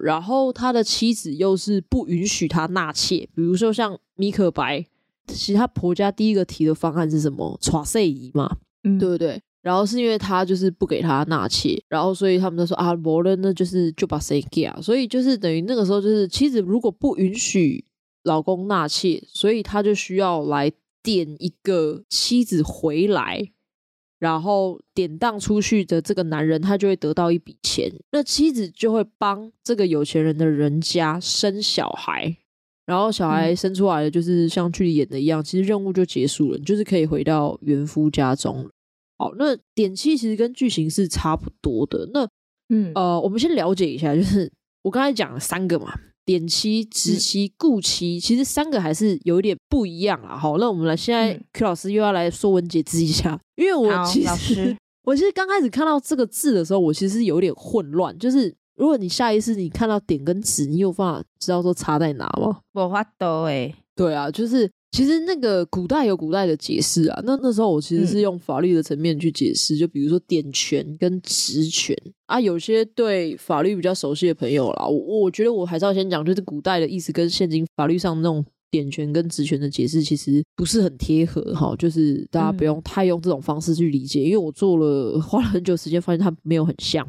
[0.00, 4.86] 然后他的妻子又是不允许他纳妾，比如说像米可白，
[5.28, 7.58] 其实他婆家第一个提的方案是什么？
[7.60, 9.40] 娶细姨嘛，嗯，对不对？
[9.62, 17.84] 然后是因为他就是不给他纳妾，然后所以他们就说啊，无论那就是就把谁给啊，所以就是等于那个时候就是妻子如果不允许。
[18.24, 20.70] 老公纳妾，所以他就需要来
[21.02, 23.52] 点一个妻子回来，
[24.18, 27.90] 然后典当出去的这个男人，他就会得到一笔钱。
[28.10, 32.36] 那妻子就会帮这个有钱人的人家生小孩，
[32.88, 38.70] 然后小孩生出来的就是像剧里演的一样，其实任务就结束了，你就是可以回到原夫家中了。
[39.18, 42.08] 好，那点妻其实跟剧情是差不多的。
[42.14, 42.26] 那
[42.70, 44.50] 嗯呃，我们先了解一下，就是
[44.82, 45.92] 我刚才讲了三个嘛。
[46.24, 50.36] 点妻、直妻、顾妻，其实三个还是有一点不一样啊。
[50.36, 58.16] 好，那我们来，现在 Q 老师又要来说文解字一下，因为我其实 我其实刚开始看到这个字的时候，我其实有点混乱。
[58.18, 62.60] 就是如果你下意识你看到点跟直，你有办法知道说差在哪吗？
[62.72, 64.70] 我发抖诶，对啊，就是。
[64.90, 87.06] 其实那个古代有古代的解释啊，那那时候我其实是用法律的层面去解释，嗯、就比如说点权跟职权啊，有些对法律比较熟悉的朋友啦，我我觉得我还是要先讲，就是古代的意思跟现今法律上那种点权跟职权的解释其实不是很贴合哈，就是大家不用太用这种方式去理解，嗯、因为我做了花了很久时间，发现它没有很像。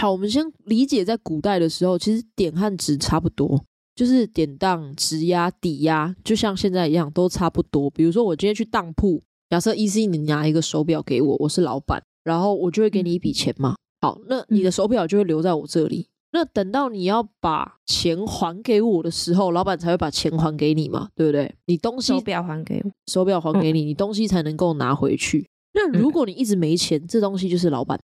[0.00, 3.62] 好，我们先理解在古代的时候，其实典和值差不多。
[3.94, 7.90] 就是典当、质押、抵押，就像现在一样，都差不多。
[7.90, 13.74] 比如说，我今天去当铺，假设 EC 你拿一个手表给我，我是老板，然后我就会给你一笔钱嘛。
[14.00, 16.08] 好，那你的手表就会留在我这里。
[16.32, 21.54] 那等到你要把钱还给我的时候，老板才会把钱还给你嘛，对不对？
[21.66, 25.46] 你东西手表还给我，手表还给你，你东西才能够拿回去。
[25.74, 28.00] 那如果你一直没钱，这东西就是老板，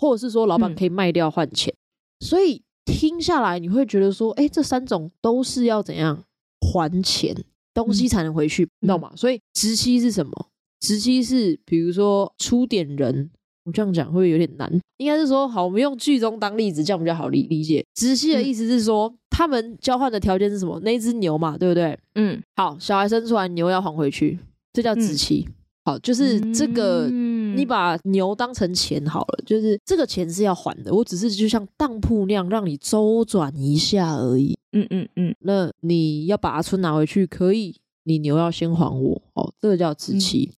[0.00, 1.72] 或者是说老板可以卖掉换钱，
[2.20, 2.62] 所以。
[2.86, 6.24] 听下来，你会觉得说，哎，这三种都是要怎样
[6.60, 7.32] 还钱，
[7.72, 9.12] 东西才能回去，你知道吗？
[9.14, 10.32] 所以直期是什么？
[10.80, 13.30] 直期是比如说出点人，
[13.64, 14.80] 我这样讲会有点难？
[14.96, 17.84] 应该是说，好，我们用剧中当例子，这样比较好理理解。
[17.94, 20.80] 直期的意思是说，他们交换的条件是什么？
[20.80, 21.96] 那只牛嘛，对不对？
[22.16, 24.36] 嗯，好，小孩生出来，牛要还回去，
[24.72, 25.46] 这叫直期。
[25.84, 27.08] 好，就是这个，
[27.56, 30.92] 你把牛当成钱好了，就是这个钱是要还的。
[30.94, 34.58] 我只是就像当铺那样，让你周转一下而已。
[34.72, 39.22] 嗯嗯嗯，那你要把阿春拿回去，可以，你牛要先还我。
[39.34, 40.50] 哦，这个叫直妻。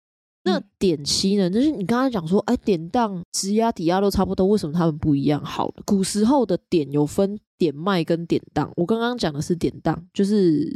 [0.42, 1.48] 嗯、那典期呢？
[1.50, 5.44] 就是你刚才讲说，哎，典当、质押、抵押都差不多，为什么他们不一样？
[5.44, 8.72] 好，古时候的典有分典卖跟典当。
[8.76, 10.66] 我刚刚讲的是典当，就是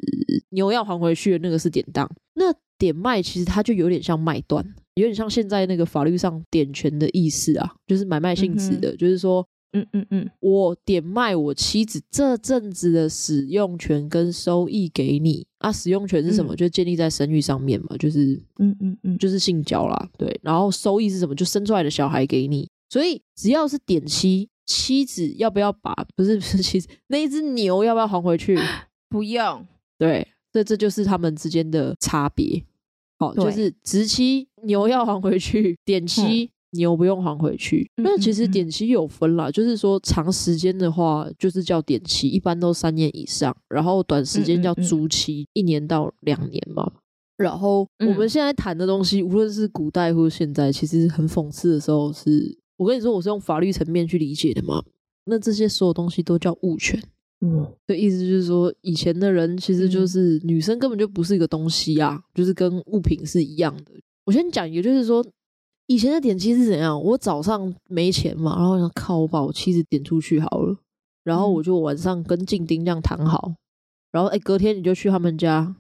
[0.51, 2.09] 牛要还回去的那个是典当。
[2.35, 16.55] 那典卖其实它就有点像卖断，有点像现在那个法律上典权的意思啊，就是买卖性质的，嗯、就是说，嗯嗯嗯，我点卖我妻子这阵子的使用权跟收益给你啊，使用权是什么？
[16.55, 21.35] 嗯、就建立在生育上面嘛，就是，嗯嗯嗯，就是性交啦，对，然后收益是什么？
[21.35, 28.59] 就生出来的小孩给你，所以只要是点妻，妻子要不要把不是不是妻子那一只牛要不要还回去？
[29.09, 29.67] 不用，
[29.99, 30.27] 对。
[30.55, 32.63] 这这就是他们之间的差别，
[33.19, 37.91] 好，对就是直期牛要还回去，典期牛不用还回去。
[37.97, 46.93] 那、嗯、其实典期有分啦，就是说长时间的话就是叫典期，一般都三年以上，然后短时间叫租期，一年到两年嘛。
[47.37, 54.85] 然后我们现在谈的东西，无论是古代或者现在，其实很讽刺的时候是，是我跟你说，我是用法律层面去理解的嘛。
[55.25, 57.03] 那这些所有东西都叫物权。
[57.47, 63.93] 嗯，的意思就是说，以前的人其实就是女生根本就不是一个东西啊，就是跟物品是一样的。
[64.25, 65.23] 我先讲，一个就是说，
[65.87, 66.99] 以前的点妻是怎样？
[66.99, 70.75] 我早上没钱嘛，然后想靠，我把我妻子点出去好了，
[71.23, 73.53] 然后我就晚上跟静丁这样谈好，
[74.11, 75.77] 然后哎，隔天你就去他们家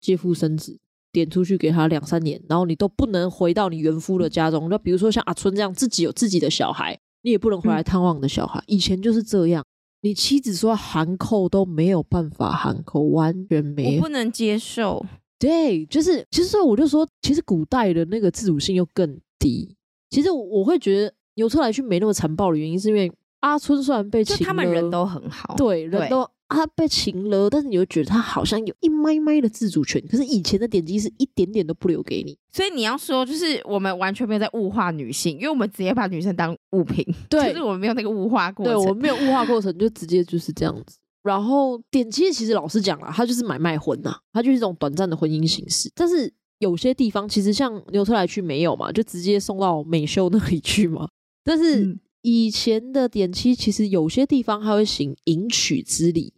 [0.00, 0.78] 借腹生子，
[1.12, 4.70] 点出去给他两三年，然后你都不能回到你原夫的家中。
[4.70, 8.64] 那比如说像阿春这样自己有自己的小孩，你也不能回来探望你的小孩。
[8.66, 9.62] 以前就是这样。
[10.02, 15.04] 你妻子说含扣都没有办法含扣，完全没有，我不能接受。
[15.38, 19.74] 对，就是其实我就说，其实古代的那个自主性又更低。
[20.10, 23.10] 其实我会觉得牛车来去没那么残暴的原因，是因为
[23.40, 26.28] 阿春虽然被请，他们人都很好，对，人都。
[26.52, 30.02] 他被擒了，但是你又觉得他好像有一麦麦的自主权。
[30.08, 37.04] 可是以前的点击是一点点都不留给你，所以你要说，就是我们完全没有在物化女性，因为我们直接把女生当物品。
[37.28, 38.74] 对，就是我们没有那个物化过程。
[38.74, 40.98] 对，我们没有物化过程，就直接就是这样子。
[41.22, 45.90] 然后点击其实老实讲啦，它就是买卖婚呐，它就是一种短暂的婚姻形式。
[45.94, 51.08] 但是有些地方其实像纽特莱区没有嘛，就直接送到美秀那里去嘛。
[51.44, 56.32] 但是以前的点妻其实有些地方还会行迎娶之礼，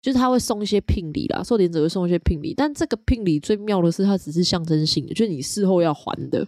[0.00, 2.54] 就是他会送一些聘礼啦，受点者会送一些聘礼。
[2.54, 6.46] 但这个聘礼最妙的是，它只是象征性的，就是你事后要还的。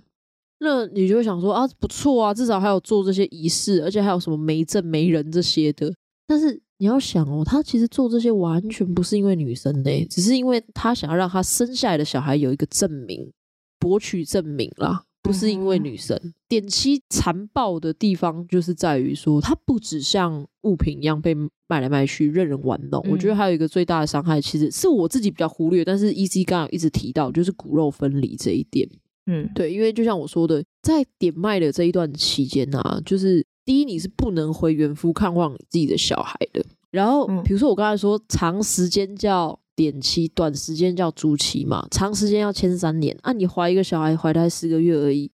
[0.61, 5.93] 那你就会想说啊，不错啊，至少还有做这些仪式，而且还有什么媒证媒人这些的。
[6.27, 6.61] 但是。
[6.81, 13.31] 你要想哦，他其实做这些完全不是因为女生的，只是因为他想要让他生下来的小孩有一个证明，
[13.79, 16.19] 博取证明啦，不是因为女生。
[16.23, 21.35] 嗯、点妻残暴的地方就是在于说，它不只像物品一样被
[21.69, 23.03] 卖来卖去，任人玩弄。
[23.07, 28.89] 嗯、我觉得还有一个最大的伤害，其实是我自己比较忽略，但是 EC 刚刚一直提到，就是骨肉分离这一点。
[29.27, 33.47] 嗯，对，因为就像我说的，在点卖的这一段期间啊，就是。
[33.63, 36.65] 第一，你是不能回原夫看望你自己的小孩的。
[36.91, 41.87] 然后，比如说我刚才说，长时间叫点期，短时间叫租期嘛。
[41.91, 45.31] 长时间要签三年，啊，你怀一个小孩，怀胎四个月而已，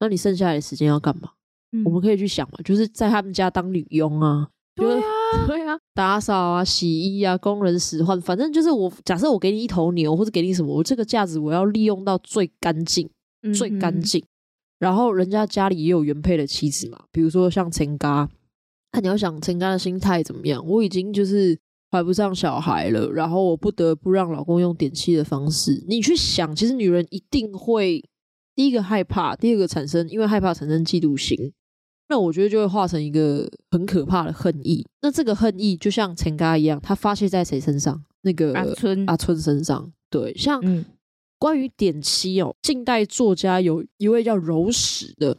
[0.00, 1.30] 那你剩下来的时间要干嘛？
[1.72, 5.04] 嗯、我们可以去想嘛，就是在他们家当女佣啊，对啊，
[5.46, 13.08] 对啊，打扫啊、洗衣啊、工人使唤，反正就是我假设我给你一头牛，或者给你什么，我这个价值我要利用到最干净、
[13.54, 14.20] 最干净。
[14.20, 14.28] 嗯
[14.78, 18.28] 然后人家家里也有原配的妻子嘛，比如说像陈嘎，
[18.92, 20.64] 那你要想陈嘎的心态怎么样？
[20.64, 21.58] 我已经就是
[21.90, 25.84] 怀不上小孩了，然后我不得不让老公用点气的方式。
[25.88, 28.04] 你去想，其实女人一定会
[28.54, 31.52] 第一个害怕，第二个产生，因为害怕产生嫉妒心，
[32.08, 34.86] 那我觉得就会化成一个很可怕的恨意。
[35.02, 38.04] 那这个恨意就像陈嘎一样，他发泄在谁身上？
[38.22, 39.92] 那个阿春阿春身上。
[40.10, 40.60] 对，像。
[40.62, 40.84] 嗯
[41.40, 45.38] 关于点漆哦，近代作家有一位叫柔石的，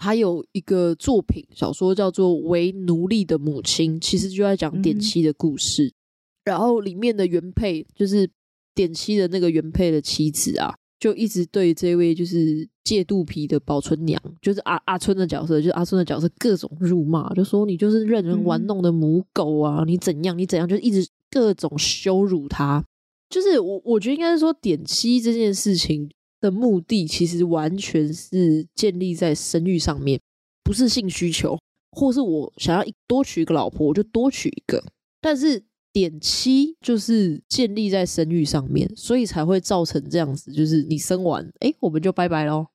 [0.00, 5.88] 他有一个作品小说叫做《为奴隶的母亲》，其实就在讲点妻的故事。
[5.88, 5.94] 嗯、
[6.46, 8.28] 然后里面的原配就是
[8.74, 22.82] 点妻的那个原配的妻子啊，就一直对这位就是借肚皮的保存娘，就是阿阿春的角色，就是阿春的角色各种辱骂，就说你就是任人玩弄的母狗啊，你怎样你怎样，就一直各种羞辱她。
[23.28, 26.10] 就是我，我觉得应该是说，点妻这件事情
[26.40, 30.20] 的目的，其实完全是建立在生育上面，
[30.62, 31.58] 不是性需求，
[31.92, 34.82] 或是我想要多娶一个老婆，我就多娶一个。
[35.20, 42.66] 但是点妻就是建立在生育上面，所以才会造成这样子，就是你生完，哎，我们就拜拜喽，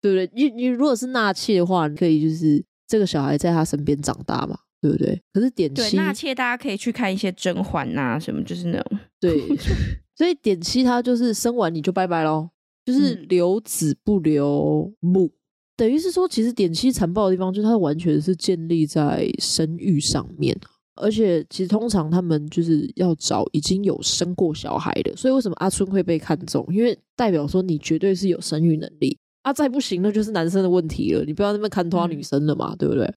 [0.00, 0.30] 对不对？
[0.34, 4.58] 你你如果是纳妾的话，你可以就是这个小孩在他身边长大嘛。
[4.84, 5.18] 对不对？
[5.32, 8.98] 可是点妻纳妾，大家可以去看一些甄嬛呐，什么就是那种。
[9.18, 9.40] 对，
[10.14, 12.50] 所以点妻他就是生完你就拜拜喽，
[12.84, 15.32] 就是留子不留母，嗯、
[15.76, 20.56] 等于是说，其实点妻残暴的地方就是它完全是建立在生育上面，
[20.96, 26.66] 而且其实通常他们就是要找已经有生过小孩的，所以为什么阿春会被看中？
[26.70, 33.12] 因为代表说你绝对是有生育能力，啊，再不行那就是男生的问题了，你不要那么看拖女生了嘛，嗯、对不对？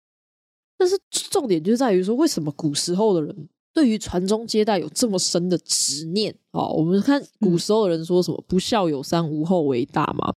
[0.78, 0.96] 但是
[1.32, 6.34] 重点就在于说，为什么古时候的人对于传宗接代有这么深的执念？
[6.50, 10.34] 啊，我们看古时候的人说什么“不孝有三，无后为大”嘛。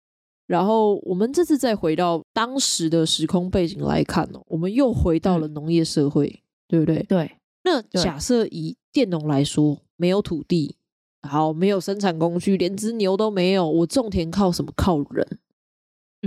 [0.48, 7.00] 然后我们这次再回到当时的时空背景来看哦，我们又回到了农业社会，对不对？
[7.04, 7.30] 对。
[7.62, 10.74] 那假设以佃农来说，没有土地，
[11.22, 14.72] 好，没有生产工具，连只牛都没有，我种田靠什么？
[14.74, 15.38] 靠人。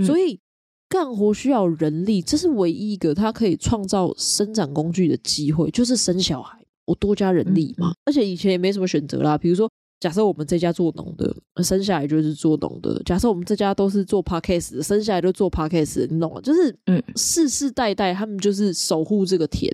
[0.06, 0.40] 所以。
[0.88, 7.90] 干活需要人力，这是唯一一个他可以创造生产工具的机会，就是生小孩，我多加人力嘛。
[7.90, 16.40] 嗯、而且以前也没什么选择啦，比如说，假设我们这家做农的，生下来就是做农的；假设我们这家都是做 Podcast 的，生下来就做 Podcast，你懂吗？
[16.40, 19.72] 就是，嗯，世世代代他们就是守护这个田。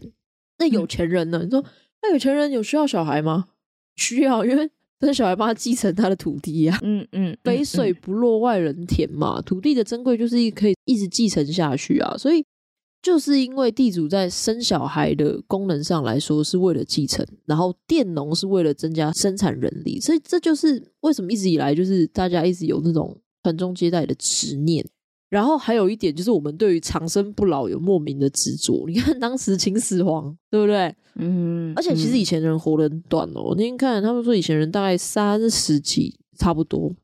[0.59, 1.39] 那有钱人呢？
[1.43, 1.65] 嗯、你说，
[2.03, 3.47] 那有钱人有需要小孩吗？
[3.97, 4.71] 需要，因为。
[5.01, 12.45] 生小孩帮他继承他的土地呀、啊嗯，嗯嗯，肥水不落外人田嘛，土地的珍贵就是一可以一直继承下去啊，所以
[13.01, 24.85] 就是因为地主在生小孩的功能上来说是为了继承，然后佃农是为了增加生产人力，所以这就是为什么一直以来就是大家一直有那种传宗接代的执念。
[25.31, 28.85] 然后还有一点就是，我们对于长生不老有莫名的执着。
[28.89, 30.95] 你看当时秦始皇，对不对？
[31.17, 33.43] 嗯，而且其实以前人活得很短哦。
[33.43, 36.95] 我那天看他们说，以前人大概三十几，差不多。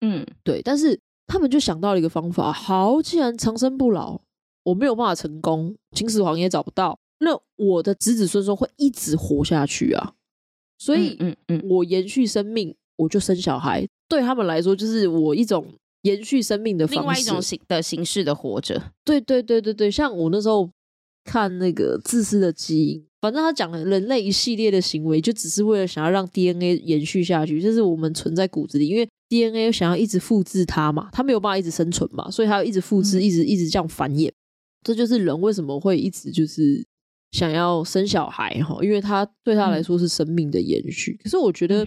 [0.00, 0.60] 嗯，对。
[0.60, 4.20] 但是他们就想到了一个方法，好，既然长生不老，
[4.64, 10.14] 我没有办法成功，秦始皇也找不到，那我的子子孙孙会一直活下去啊。
[10.78, 13.86] 所以，嗯嗯，我延续生命，我就生小孩。
[14.08, 15.66] 对他们来说，就是我一种。
[16.02, 18.90] 延续生命的方式，另外一种形的形式的活着。
[19.04, 20.68] 对对对对对，像我那时候
[21.22, 34.28] 看那个自私的基因，反正他讲了人类一系列的行为，就只是为了想要让 DNA 延续下去，就是我们存在骨子里，因为 DNA 想要一直复制它嘛，它没有办法一直生存嘛，所以它要一直复制，一直一直这样繁衍。
[34.82, 36.86] 这就是人为什么会一直就是
[37.30, 41.18] 想要生小孩哈，因为他对他来说是生命的延续。
[41.22, 41.86] 可是我觉得。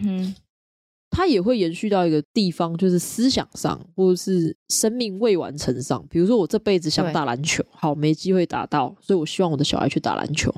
[1.11, 6.05] 他也会延续到一个地方，就是思想上，或者是生命未完成上。
[6.09, 10.53] 比如说，我这辈子想打篮球，好，没机会打到，所以我希望我的小孩去打篮球。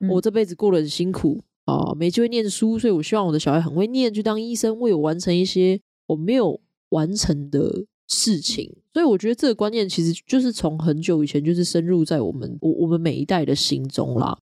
[0.00, 6.58] 嗯、我这辈子过得很辛苦啊、呃，没机会念书，所以我希望我的小孩很会念，去当医生，为我完成一些我没有
[6.88, 8.70] 完成的事情。
[8.92, 14.38] 所以我觉得这个观念其实就是从很久以前就是深入在我们我我们每一代的心中啦。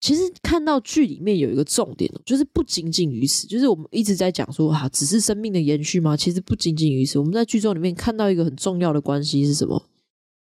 [0.00, 6.16] 其实看到剧里面有一个重点，就是不仅仅于此，就是我们一直在讲说啊，只是生命的延续吗？
[6.16, 7.18] 其实不仅仅于此。
[7.18, 9.82] 我们在剧中里面看到一个很重要的关系是什么？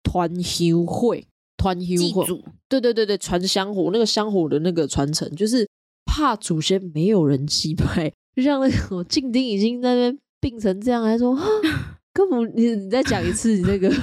[0.03, 1.27] 团修会，
[1.57, 2.25] 团修会，
[2.67, 5.67] 对对对对，传香火，那个香火的那个传承，就是
[6.05, 11.37] 怕祖先没有人祭拜，就像那个 静丁已经在那边病成这样，还说。
[12.15, 13.91] 根本你你再讲一次，你那个。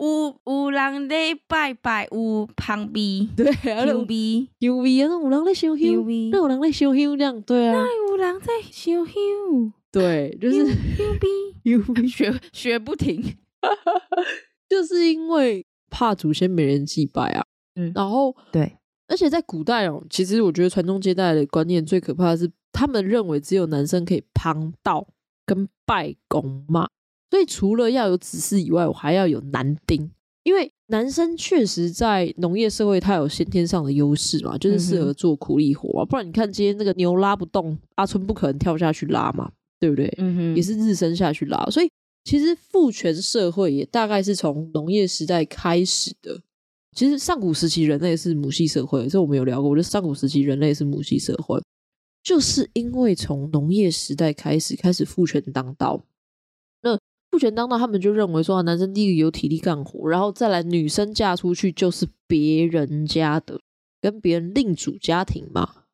[0.00, 1.16] 有有人在
[1.46, 3.46] 拜拜，有旁边 对，
[3.86, 10.74] 有味有味啊，那有人在烧香，那有人在烧香这样，对啊，那有人在烧香，对，就是有味
[11.62, 13.22] 有味， 学学不停，
[14.68, 17.44] 就是因为怕祖先没人祭拜啊，
[17.76, 25.06] 嗯，然后对，而且在古代哦，其实我觉得传宗接代的观念最可怕的是，他们认为只有男生可以旁道
[25.44, 26.88] 跟拜公妈。
[27.30, 30.10] 所以除了要有子嗣以外，我还要有男丁，
[30.42, 36.04] 因为男生确实在农业社会他有先天上的优势嘛，就是适合做苦力活啊。
[36.04, 40.12] 不然你看今天那个牛拉不动，阿春不可能跳下去拉嘛，对不对？
[40.18, 41.64] 嗯哼，也是日升下去拉。
[41.66, 41.88] 所以
[42.24, 46.40] 其实父权社会也大概是从农业时代开始的。
[46.96, 49.70] 其实上古时期人类是母系社会，这我们有聊过。
[49.70, 51.62] 我觉得上古时期人类是母系社会，
[52.24, 56.04] 就是因为从农业时代开始开始父权当道。
[57.30, 63.60] 父权当道，他们就认为说，男生第一个有体力干活，然后再来女生嫁出去就是别人家的，
[64.00, 65.84] 跟别人另组家庭嘛。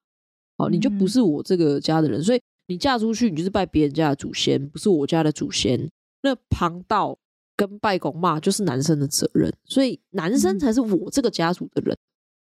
[0.56, 5.90] 好，你就不是我这个家的人，所以你嫁出去，你就是拜别人家的祖先，不是我家的祖先。
[6.22, 7.18] 那旁道
[7.54, 11.96] 跟拜公妈就是男生的责任，所以男生才是我这个家族的人。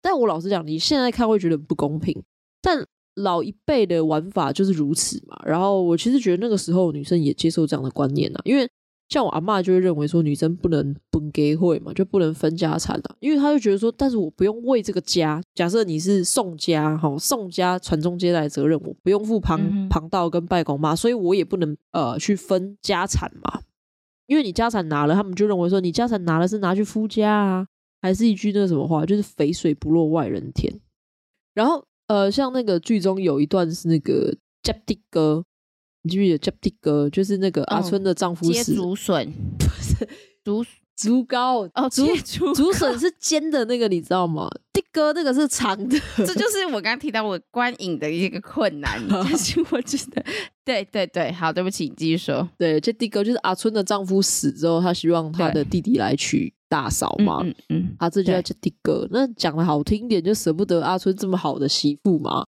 [0.02, 2.24] 但我老实讲，你现在看会觉得不公平，
[2.62, 2.88] 但。
[3.22, 8.70] 老一辈的玩法就是如此嘛，然后我其实觉得那个时候女生也接受这样的观念啊，因为
[9.10, 23.62] 像我阿嬷就会认为说女生不能分给会嘛，就不能分家产啊，因为她就觉得说，但是我不用为这个家，假设你是宋家哈，宋家传宗接代的责任，我不用负旁旁道跟拜公妈，所以我也不能呃去分家产嘛，
[24.26, 27.68] 因为你家产拿了，他们就认为说你家产拿了是拿去夫家啊，
[28.02, 30.74] 还是一句那个什么话，就是肥水不落外人田，
[31.54, 31.84] 然后。
[32.08, 34.34] 呃，像那个剧中有一段是那个
[34.64, 35.44] 接地哥，
[36.04, 37.10] 你记不记得接地哥？
[37.10, 40.08] 就是那个阿春的丈夫是接竹笋，不是
[40.44, 40.64] 竹
[40.98, 44.50] 竹篙哦，竹竹竹笋是尖的那个，你知道吗？
[44.74, 50.26] 的哥那个是长的，这就是我刚刚提到我观影的一个困难， 但是我觉得，
[50.66, 52.50] 对对对，好，对不起，你继续说。
[52.58, 56.54] 对，这的哥就是阿春的丈夫死之后，他希望他的弟弟来娶。
[56.70, 59.08] 大嫂嘛，嗯嗯，啊，这就叫的哥。
[59.10, 62.46] 那讲的好听一点，就舍不得阿春这么好的媳妇嘛。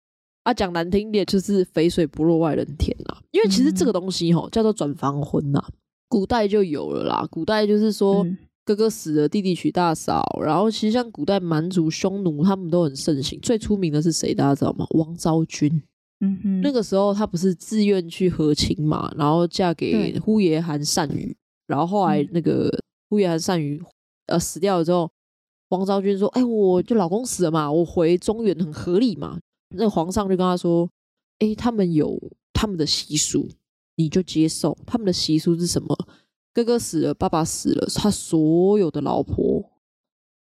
[0.48, 3.18] 啊，讲难听一点，就是肥水不落外人田呐。
[3.32, 5.62] 因为其实这个东西吼叫做转房婚呐，
[6.08, 7.28] 古代就有了啦。
[7.30, 8.26] 古代就是说
[8.64, 10.24] 哥哥死了，弟弟娶大嫂。
[10.42, 13.38] 然后其实像古代蛮族、匈奴他们都很盛行。
[13.42, 14.34] 最出名的是谁？
[14.34, 14.88] 大家知道吗？
[14.92, 15.84] 王昭君。
[16.22, 21.36] 嗯哼，那个时候他不是自愿去和亲嘛，然后嫁给呼延汗单于。
[21.68, 22.72] 然后后来那个
[23.10, 23.82] 呼延汗单于。
[24.28, 25.10] 呃，死掉了之后，
[25.70, 29.40] 王昭君说：“哎、欸，我就老公死了嘛，我回中原很合理嘛。”
[29.70, 30.90] 那皇上就跟他说
[31.40, 32.20] ：“哎、欸，他们有
[32.54, 33.48] 他们的习俗，
[33.96, 34.78] 你就接受。
[34.86, 35.96] 他们的习俗是什么？
[36.54, 39.64] 哥哥死了，爸爸死了，他所有的老婆，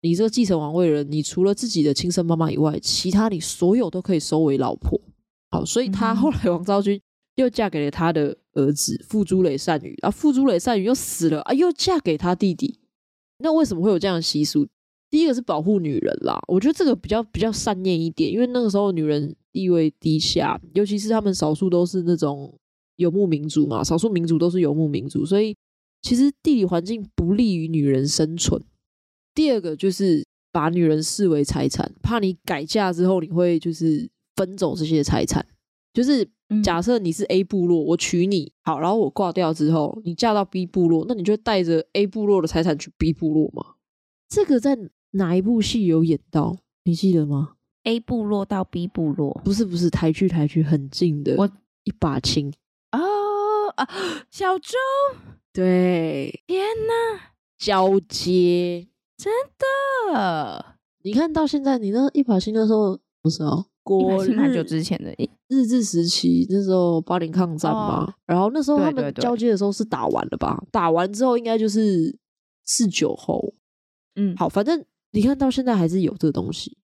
[0.01, 4.99] 你这个继承王位的人，你除了自己的亲生妈妈以外，其他你所有都可以收为老婆。
[5.51, 6.99] 好，所以他后来王昭君
[7.36, 12.80] 又嫁给了他的儿子傅珠磊善宇，啊，傅珠磊善宇又死了啊，又嫁给他弟弟。”
[13.39, 14.67] 那为什么会有这样的习俗？
[15.09, 22.53] 第一个是保护女人啦，我觉得这个比较比较善念一点，因为那个时候女人地位低下，尤其是他们少数都是那种
[22.97, 25.55] 游牧民族嘛，少数民族都是游牧民族，所以
[26.01, 28.61] 其实地理环境不利于女人生存。
[29.33, 35.45] 第二个就是把女人视为财产，怕你改嫁之后你会就是分走这些财产，
[35.93, 36.29] 就是。
[36.63, 43.75] 假设你是 A 部落，我娶你好，然后我挂掉之后，你嫁到 B 部落，那你就带着 A 部落的财产去 B 部落吗？
[44.29, 44.77] 这个在
[45.11, 46.57] 哪一部戏有演到？
[46.83, 47.53] 你记得吗
[47.83, 51.35] ？A 部落到 B 部落，不是不是台剧台剧很近的。
[51.37, 51.49] 我
[51.83, 52.53] 一把青
[52.91, 53.87] 哦啊，
[54.29, 54.77] 小周，
[55.53, 58.87] 对，天哪，交接，
[59.17, 60.77] 真的。
[61.03, 65.13] 你看到现在，你那一把青那时候，不是哦，国日很久之前的
[65.47, 70.57] 日治时期，那时候八年抗战嘛，哦、然后那时候他们交接的时候是打完了吧？
[70.57, 72.17] 对对对，打完之后应该就是
[72.65, 73.53] 四九后，
[74.15, 76.77] 嗯，好，反正你看到现在还是有这个东西。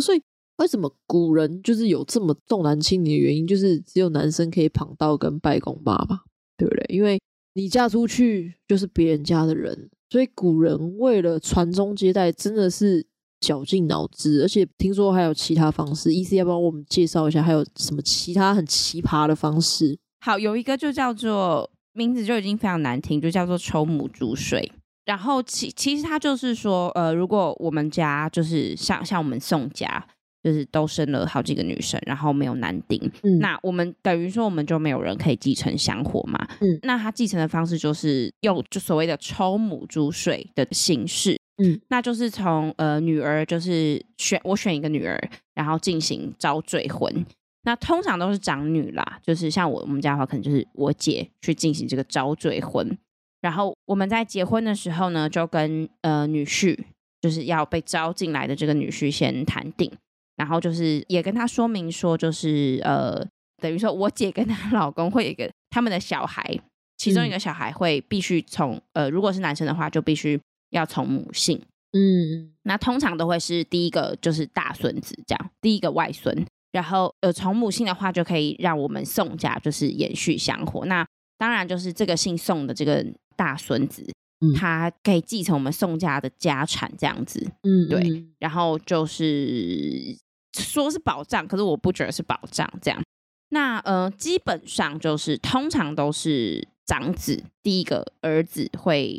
[0.00, 0.22] 所以
[0.56, 6.20] 为什么古人就是有这么重男轻女的原因，就是只有男生可以捧到跟拜公妈嘛，
[6.56, 6.84] 对不对？
[6.88, 7.20] 因为
[7.54, 13.06] 你嫁出去就是别人家的人，所以古人为了传宗接代，真的是。
[13.42, 16.14] 绞尽脑汁，而且听说还有其他方式。
[16.14, 19.98] E C 要不要我们介绍一下，还有什么其他很奇葩的方式？
[20.20, 24.70] 好，有一个就叫做名字就已经非常难听，就叫做抽母猪水。
[25.04, 30.04] 然后其其实他就是说，呃，如果我们家就是像像我们宋家，
[30.42, 41.36] 就是都生了好几个女生，然后没有男丁，嗯，那我们等于说我们就没有人可以继承香火嘛，嗯，那他继承的方式就是用就所谓的抽母猪水的形式。
[41.62, 45.20] 嗯，那就是从呃女儿，就是选我选一个女儿，
[45.54, 47.24] 然后进行招赘婚。
[47.64, 52.98] 那通常都是长女啦，就是像我我们家的话，可能就是我姐去进行这个招赘婚。
[53.42, 56.78] 然后我们在结婚的时候呢，就跟呃女婿，
[57.20, 59.92] 就是要被招进来的这个女婿先谈定，
[60.36, 63.22] 然后就是也跟他说明说，就是呃
[63.60, 66.58] 等于说我姐跟她老公会有一个他们的小孩，
[66.96, 70.40] 其中一个小孩会必须从呃如果是男生的话，就必须。
[70.72, 71.60] 要从母姓，
[71.92, 76.34] 嗯，那通常都会是第一个就是大孙子这样，第一个外孙，
[76.70, 80.86] 然后呃从母姓的话就可以让我们宋家就是延续香火。
[80.86, 83.04] 那当然就是这个姓宋的这个
[83.36, 84.04] 大孙子，
[84.40, 88.24] 嗯，他可以继承我们宋家的家产这样子，嗯，对。
[88.38, 90.16] 然后就是
[90.52, 93.02] 说是保障，可是我不觉得是保障这样。
[93.50, 99.18] 那呃基本上就是通常都是长子第一个儿子会。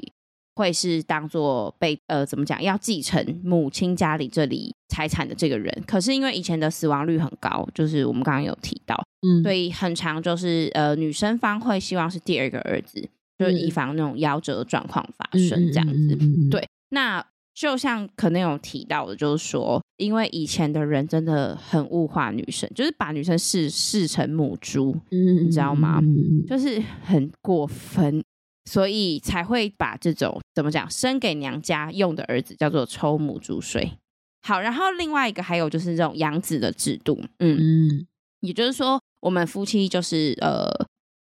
[0.56, 8.96] 会是当做被呃怎么讲要继承母亲家里这里财产的这个人，可是因为以前的死亡率很高，就是我们刚刚有提到，
[9.28, 13.10] 嗯，所以很常就是呃女生方会希望是第二个儿子，嗯、
[13.44, 16.18] 就是以防那种夭折状况发生这样子。
[16.50, 26.00] 对，那就像可能有提到的，就是说，因为以前的人真的很物化女生，就是把女生视视成母猪，嗯，你知道吗？
[26.02, 28.24] 嗯、就是很过分。
[28.66, 33.92] 所以才会把这种怎么讲生给娘家用的儿子叫做抽母猪水。
[34.42, 38.08] 好，然后另外一个还有就是这种养子的制度，嗯嗯，
[38.40, 40.70] 也就是说我们夫妻就是呃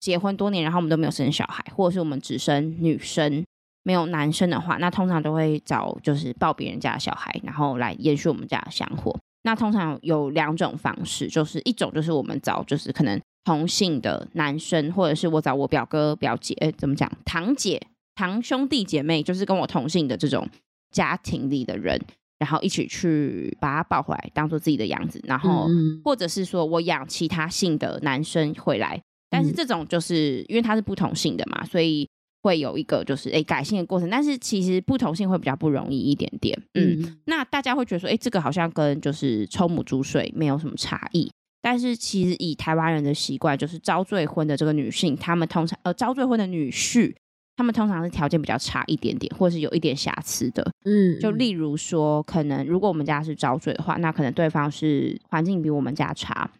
[0.03, 3.43] 结婚多年，然后我们都没有生小孩，或者是我们只生女生
[3.85, 9.19] 没有男生的话，那通常都会找就是抱别人家的小孩，然后来延续我们家的香火。
[9.45, 13.19] 那通常有两种方式，就是一种就是我们找就是可能。
[13.45, 17.11] 同性的男生，或者是我找我表哥表姐，哎，怎么讲？
[17.25, 17.83] 堂姐、
[18.15, 20.49] 堂兄弟姐妹，就是跟我同性的这种
[20.93, 22.01] 家庭里的人，
[22.39, 32.07] 然后一起去把他抱回来，当做自己的养子，然后、嗯、或者是说我养其他性的男生回来，但是这种就是、嗯、因为它是不同性的嘛，所以
[32.43, 41.30] 会有一个就是哎改性的过程，但是其实不同性会比较不容易一点点，嗯，嗯那大家会觉得说，哎，这个好像跟就是抽母猪水没有什么差异。
[41.64, 47.14] 但是其实以台湾人的习惯，就是遭赘婚的这个女性，她们通常呃遭赘婚的女婿，
[47.57, 50.72] 他们通常是条件比较差一点点，或者是有一点瑕疵的。
[50.85, 56.51] 嗯，就例如说，可能如果我们家是遭赘的话，那可能对方是环境比我们家差，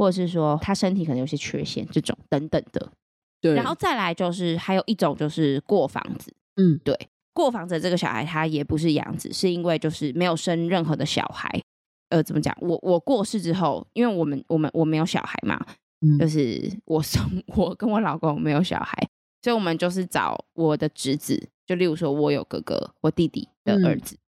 [0.00, 2.90] 或者是说他身体可能有些缺陷，这种等等的。
[3.38, 3.54] 对。
[3.54, 6.32] 然后再来就是还有一种就是过房子。
[6.56, 6.98] 嗯，对，
[7.34, 11.50] 过房子的这个小孩他也不是养子，是因为就是没有生任何的小孩。
[12.08, 12.56] 呃，怎么讲？
[12.62, 15.62] 我我过世之后，因为我们我们我没有小孩嘛，
[16.00, 17.22] 嗯、就是我生
[17.54, 19.06] 我跟我老公没有小孩，
[19.42, 24.24] 所以我们就是找我的侄子，就例如说我有哥哥，我弟弟的儿子、嗯、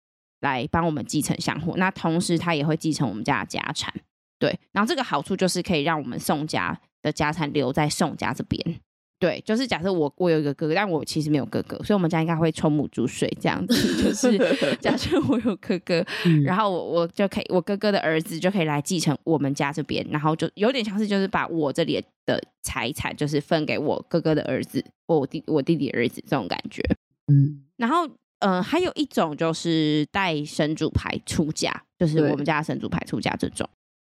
[0.43, 1.75] 来帮我们继承香火。
[1.77, 3.93] 那同时他也会继承我们家的家产，
[4.39, 4.59] 对。
[4.73, 8.81] 然后这个好处就是可以让我们宋家的家产留在宋家这边。
[9.19, 13.75] 对，就是假设我我有一个哥哥，但我其实没有哥哥，所以我们家应该会抽母猪水这样子。
[14.05, 14.37] 就是
[14.77, 26.83] 假设我有哥哥，嗯、然后我我就可以，我哥哥的儿子就可以来继承我们家这边，然后就有点像是就是把我这里的财产就是分给我哥哥的儿子或我弟我弟弟的儿子这种感觉。
[27.33, 28.07] 嗯，然后
[28.41, 33.67] 呃还有一种就是带神主牌出嫁，就是我们家的神主牌出嫁这种。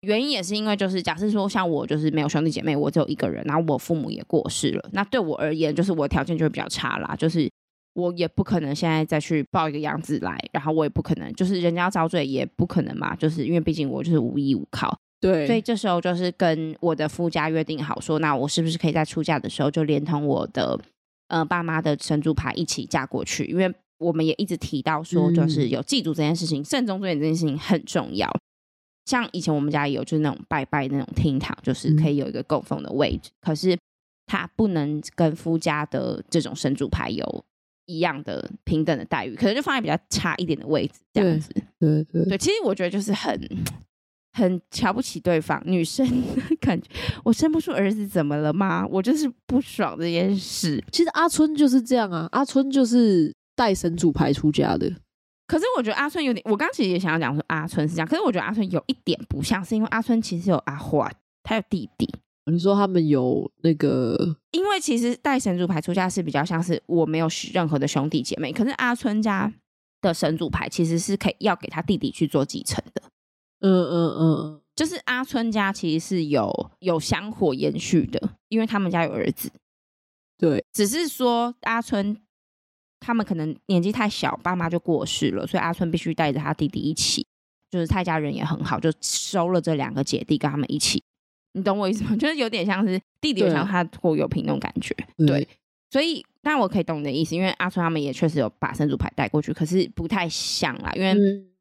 [0.04, 7.50] 原因也是因为，就是假设说，像我就是没有兄弟姐妹，我只有一个人，然后我父母也过世了，那对我而言，就是我条件就会比较差啦，就是
[7.94, 14.96] 我也不可能现在再去抱一个养子来，然后我也不可能，就是人家要遭罪也不可能嘛，就是因为毕竟我就是无依无靠。
[15.20, 20.78] 对，所以这时候就是跟我的夫家约定好说，那我是不是可以在出嫁的时候就连同我的
[21.28, 23.44] 呃爸妈的神主牌一起嫁过去？
[23.46, 28.28] 因为我们也一直提到说，就是有祭祖这件事情，慎终追远这件事情很重要。
[29.04, 33.76] 像以前我们家也有，就是那种拜拜那种厅堂，就是可以有一个供奉的位置，嗯、可是
[34.26, 37.44] 他不能跟夫家的这种神主牌有
[37.86, 41.52] 一样的平等的待遇，可能就放在比较差一点的位置这样子。
[41.78, 43.38] 对对对，对，其实我觉得就是很
[44.32, 46.06] 很瞧不起对方女生
[46.58, 46.88] 感觉，
[47.22, 48.86] 我生不出儿子怎么了吗？
[48.90, 50.82] 我就是不爽这件事。
[50.90, 54.90] 其实阿春就是这样啊，阿春就是带神主牌出家的。
[55.46, 61.10] 可是我觉得阿春有点，我刚其实也想要讲说阿春是这样，可是我觉得阿春有一点不像是，因为阿春其实有阿花，
[61.42, 62.08] 他有弟弟。
[62.50, 64.36] 你说他们有那个？
[64.52, 69.52] 因为其实带神主牌出家是比较像是我没有任何的兄弟姐妹，可是阿春家
[70.00, 73.02] 的神主牌其实是可以要给他弟弟去做继承的。
[73.60, 79.50] 嗯嗯嗯，就是阿春家其实是有有香火延续的，因为他们家有儿子。
[80.38, 82.16] 对，只是说阿春。
[83.04, 87.26] 他们可能年纪太小，爸妈就过世了，所以阿春必须带着他弟弟一起。
[87.70, 91.02] 就是蔡家人也很好，就收了这两个姐弟跟他们一起。
[91.54, 92.14] 你懂我意思吗？
[92.16, 94.94] 就是有点像是弟弟有像他拖油瓶那种感觉。
[95.16, 95.48] 对，对，
[95.90, 101.14] 所以但我可以懂你的意思，因为阿春他们也确实有把神主牌带过去，可是不太像啦，因为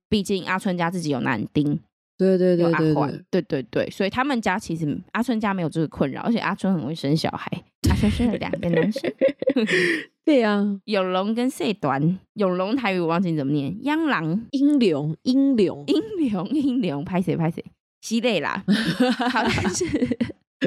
[0.08, 1.80] 毕竟阿春家自己有男丁。
[2.16, 7.50] 对对对，对，对，对对对，所以他们家其实阿春家没有这个困扰，而且阿春很会生小孩，
[7.90, 9.12] 阿春生了两个男生。
[10.26, 17.64] 对呀、啊，永龙跟谢短，永龙台语我忘记怎么念，央郎英龙英龙英龙英龙，拍谁拍谁，
[18.02, 18.64] 西累啦。
[19.32, 19.86] 好，但是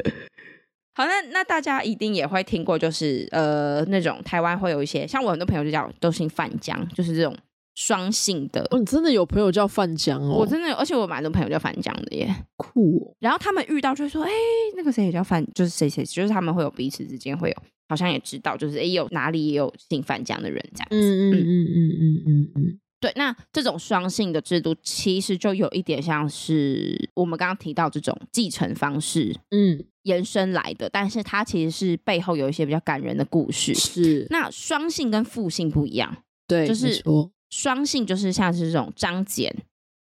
[0.95, 7.35] 好，那那大家一定也会听过，就是呃那种台湾会有一些，像我很多朋友就叫都姓范江，就是这种。
[7.77, 10.39] 双性的，哦，你真的有朋友叫范江哦？
[10.39, 13.15] 我真的有，而且我蛮多朋友叫范江的耶，酷哦。
[13.21, 14.31] 然后他们遇到就会说，哎，
[14.77, 17.57] 那个谁也叫范，就是谁谁，就是他们会有彼此之间会有，
[17.89, 20.97] 好像也知道，就是哎，有哪里也有姓范江的人这样子。
[20.97, 22.81] 嗯嗯嗯嗯嗯嗯嗯。
[22.99, 33.75] 对，那这种双性的制度其实就有一点像是我们刚刚提到这种继承方式，嗯，延伸来的，但是它其实是背后有一些比较感人的故事。
[33.75, 36.17] 是，那双性跟复性不一样，
[36.49, 37.03] 对，就是。
[37.51, 39.55] 双姓就是像是这种张简、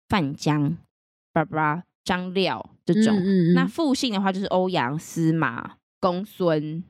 [0.09, 0.77] 范江、
[1.33, 6.83] 巴拉、张廖这种，嗯嗯嗯，那复姓的话就是欧阳、司马、公孙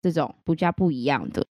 [0.00, 1.46] 这种比较不一样的。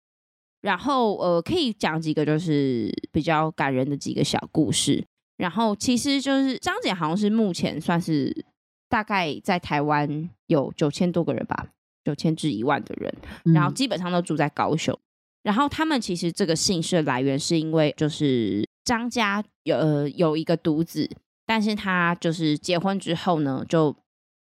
[0.60, 5.04] 然后呃，可以讲几个就是比较感人的几个小故事。
[5.36, 8.44] 然后其实就是张简好像是目前算是
[8.88, 11.68] 大概在台湾有九千多个人吧，
[12.02, 13.14] 九千至一万的人，
[13.54, 14.98] 然后基本上都住在高雄。
[15.42, 21.08] 然后他们其实这个姓氏的来源是因为就是张家有呃有一个独子，
[21.46, 23.94] 但是他就是结婚之后呢就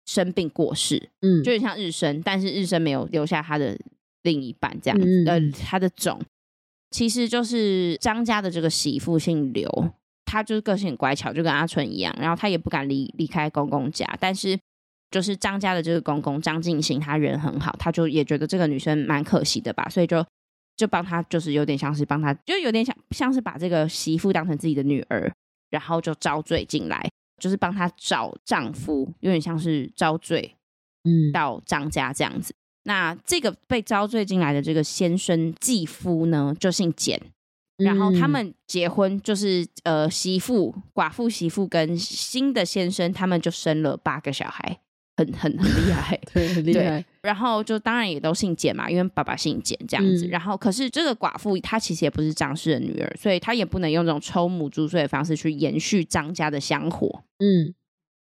[0.07, 3.76] 生病过世，嗯，就有点像日升，但是日升没有留下他的
[4.22, 6.20] 另一半这样子，嗯、呃，他的种。
[6.93, 9.68] 其实就是张家的这个媳妇姓刘，
[10.24, 14.59] 她就是个性很乖巧，就跟阿春一样，然后她也不敢离离开公公家，但是
[15.11, 20.24] 就是张家的这个公公张进兴，他人很好，他就也觉得这个女生蛮可惜的吧，所以就。
[20.77, 25.33] 就帮他，就是有点像是帮他，就有点像像是把这个媳妇当成自己的女儿，
[25.70, 27.11] 然后就招赘进来，
[27.41, 30.55] 就是帮他找丈夫，有点像是招赘，
[31.05, 32.53] 嗯，到张家这样子。
[32.53, 37.20] 嗯、那这个被招赘进来的这个先生继夫呢，就姓简，
[37.79, 44.79] 然后他们结婚，就是呃媳妇寡妇媳妇跟新的先生，他们就生了八个小孩。
[45.17, 47.05] 很很很厉害， 对，很厉害。
[47.23, 50.27] 然后就当然也都姓简嘛，因为爸爸姓简这样子。
[50.27, 57.23] 嗯、然后可是这个寡妇她其实也不是张氏的女儿，所以她也不能用这种抽母猪税的方式去延续张家的香火。
[57.39, 57.75] 嗯，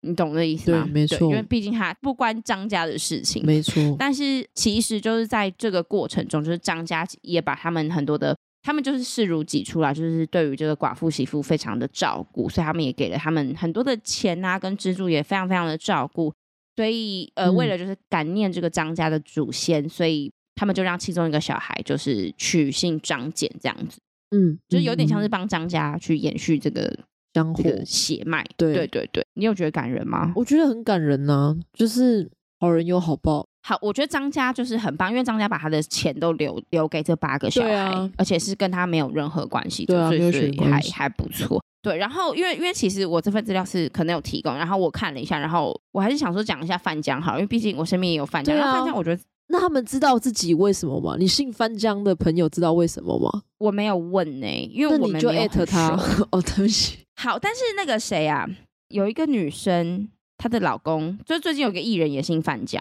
[0.03, 0.85] 你懂这意思吗？
[0.85, 1.31] 对，没错。
[1.31, 3.97] 因为毕竟她不关张家的事情，没错。
[3.99, 16.33] 但是其实就是在这个过程中，就是张家也把他们很多的，他们就是视如己出啦，就是对于这个寡妇媳妇非常的照顾，所以他们也给了他们很多的钱啊，跟资助也非常非常的照顾。
[16.75, 23.99] 所以，呃，为了就是感念这个张家的祖先，嗯、所以他们就让其中一个小孩就是取姓张简这样子，
[24.31, 26.99] 嗯，就是有点像是帮张家去延续这个
[27.35, 28.45] 香火血脉。
[28.57, 30.33] 对对对对，你有觉得感人吗？
[30.35, 33.47] 我觉得很感人呐、啊，就是好人有好报。
[33.65, 41.63] 好，我觉得张家就是很棒，因为张家把他的钱都留留给这八个小孩，啊、而且是跟他没有任何关系的，对啊、所以还还不错。
[41.81, 48.57] 对，然后因为因为其实我这份资料是可能有提供，然后我看了一下，然后我还是想说讲一下范江好，因为毕竟我身边也有范江。
[48.57, 51.17] 啊、然后范江我觉得那他们知道自己为什么吗？
[51.19, 53.43] 你姓范江的朋友知道为什么吗？
[53.59, 55.91] 我没有问呢、欸，因为我们就艾特他。
[56.31, 56.99] 哦，对不起。
[57.21, 58.49] 好，但是那个谁啊，
[58.89, 60.09] 有一个女生，
[60.39, 62.81] 她的老公就最近有个艺人也姓范江，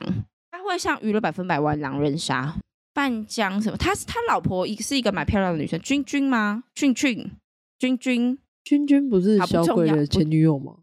[0.51, 2.55] 他会像娱乐百分百玩狼人杀。
[2.93, 3.77] 范江什么？
[3.77, 6.65] 他是他老婆一是一个蛮漂亮的女生，君君吗？
[6.75, 7.31] 俊俊，
[7.79, 10.79] 君君，君君不是小鬼的前女友吗？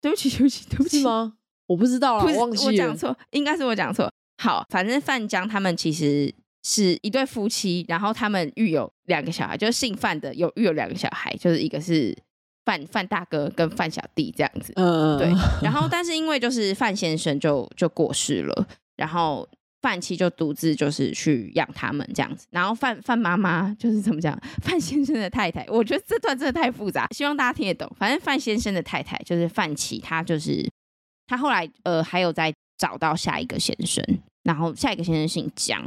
[0.00, 1.34] 对不起，对不起，对不起吗？
[1.66, 4.10] 我不知道啊，我忘记了，我讲错，应该是我讲错。
[4.40, 6.32] 好，反正范江他们其实
[6.62, 12.16] 是一对夫妻，然后他们育有两个小孩，就是姓范的有育有两个小孩，就是一个是
[12.64, 14.72] 范范大哥跟范小弟这样子。
[14.76, 15.26] 嗯，对。
[15.62, 18.68] 然后， 但是因为就是范先生就就过世了，
[19.00, 19.48] 然后
[19.82, 22.46] 范妻就独自就是去养他们这样子。
[22.50, 24.38] 然后范范妈妈就是怎么讲？
[24.62, 27.90] 范先生的太太，我觉得这段真的太复杂，希望大家听得懂。
[27.98, 30.68] 反正范先生的太太就是范妻，他就是
[31.26, 34.04] 他后来呃还有再找到下一个先生。
[34.42, 35.84] 然后下一个先生姓江，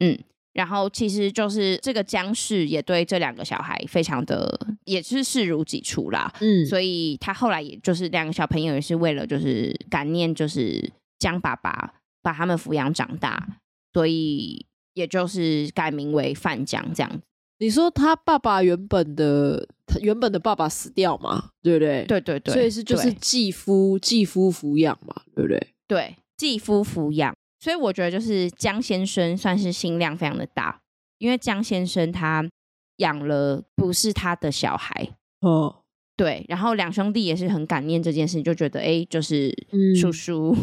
[0.00, 0.16] 嗯，
[0.52, 11.94] 然后其实就是这个江氏也对这两个小孩非常的也是视如己出啦，嗯，所以他后来也就是两个小朋友也是为了就是感念就是江爸爸
[12.24, 13.60] 把他们抚养长大，
[13.92, 17.20] 所以也就是改名为范江这样子。
[17.58, 22.04] 你说他爸爸原本的他原本的爸爸死掉嘛，对不对？
[22.06, 25.68] 对对对，所以是就是继夫继夫抚养嘛，对不对？
[25.86, 27.32] 对，继夫抚养。
[27.60, 30.80] 所以我觉得就是江先生算是心量非常的大，
[31.18, 32.46] 因为江先生他
[32.96, 35.10] 养了不是他的小孩
[35.40, 35.82] 哦，
[36.16, 39.54] 对，然后两兄弟也是很感念这件事，就觉得哎，就是
[39.98, 40.54] 叔叔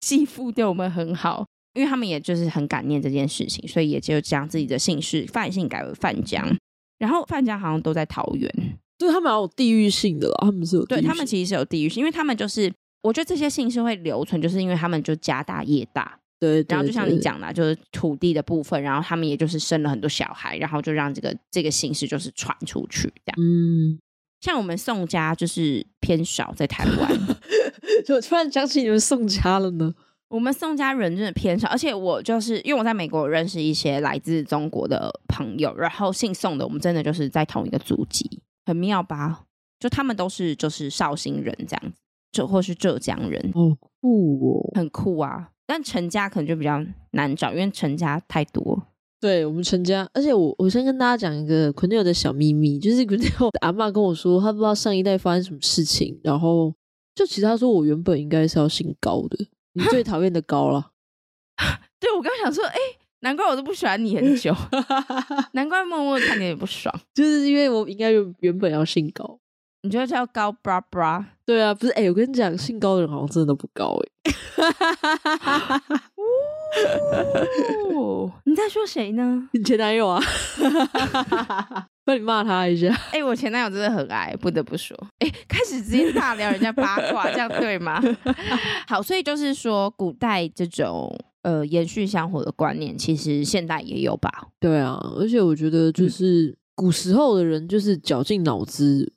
[0.00, 6.56] 继父对我们很好，因为他们也就是很感念这件事情，所以也就将自己的姓氏范姓改为范江，
[6.98, 8.50] 然后范江好像都在桃园，
[8.98, 12.72] 对他们好有地域性的，他们是有对他们其实是有地域性，因为他们就是
[13.02, 16.18] 我觉得这些姓氏会留存，就是因为他们就家大业大。
[16.40, 23.36] 对，对，然后就像你讲的，就是土地的部分，然后他们也就是生了很多小孩，然后就让这个这个姓氏就是传出去这样。
[23.40, 23.98] 嗯，
[24.40, 27.18] 像我们宋家就是偏少在台湾，
[28.06, 29.94] 就突然想起你们宋家了呢。
[30.28, 39.44] 我们宋家人真的偏少，而且我就是因为我在美国认识一些来自中国的朋友，然后姓宋的，我们真的就是在同一个祖籍，很妙吧？
[39.80, 41.98] 就他们都是就是绍兴人这样子，
[42.30, 43.60] 就或是浙江人，好
[44.00, 45.48] 酷哦，很酷啊。
[45.66, 48.86] 但陈家可能就比较难找，因为陈家太多。
[49.20, 56.72] 对，我们成家，而且我我先跟大家讲一个坤佑的小秘密，就是坤佑的阿嬷跟我说，她不知道上一代发生什么事情，然后
[57.14, 59.36] 就其实他说我原本应该是要姓高的，
[59.72, 60.90] 你最讨厌的高了。
[61.98, 64.54] 对，我刚想说，哎、欸，难怪我都不喜欢你很久，
[65.52, 69.40] 难怪默默看你也不爽， 就是因为我应该原本要姓高。
[69.82, 71.24] 你觉得叫高 bra bra？
[71.46, 74.08] 对啊，不是哎、欸，我跟你讲，姓高的人好像真的都不高哎、
[77.94, 78.30] 哦。
[78.44, 79.48] 你在说谁呢？
[79.54, 80.20] 你前男友啊？
[82.06, 82.88] 那你骂他一下。
[83.12, 84.96] 哎、欸，我前男友真的很矮，不得不说。
[85.20, 88.02] 哎、欸，开始直接大聊人家八卦，这样对吗？
[88.88, 94.48] 好，所以就是说，古代这种呃延续香火的观念，其实现代也有吧？
[94.58, 99.12] 对啊，而且我觉得就是、嗯、古时候的人就是绞尽脑汁。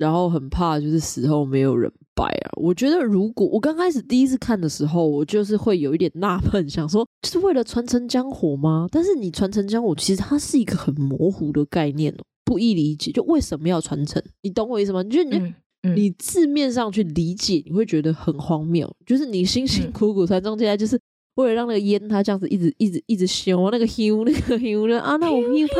[0.00, 2.50] 然后很怕，就是死后没有人拜啊。
[2.56, 8.88] 我觉得，如果我刚开始第一次看的时候，我就是会有一点纳闷， 想说，就是为了传承江湖吗？
[8.90, 13.12] 但是你传承江湖，其实它是一个很模糊的概念哦，不易理解。
[13.12, 14.22] 就为什么要传承？
[14.40, 15.04] 你懂我意思吗？
[15.04, 18.90] 就你，嗯嗯、你字面上去理解，你会觉得很荒谬。
[19.04, 20.98] 就是你辛辛苦苦传宗接代，就是
[21.34, 25.76] 为了让那个烟它这样子一直一直一直修，那个香那个香的啊，那我香香。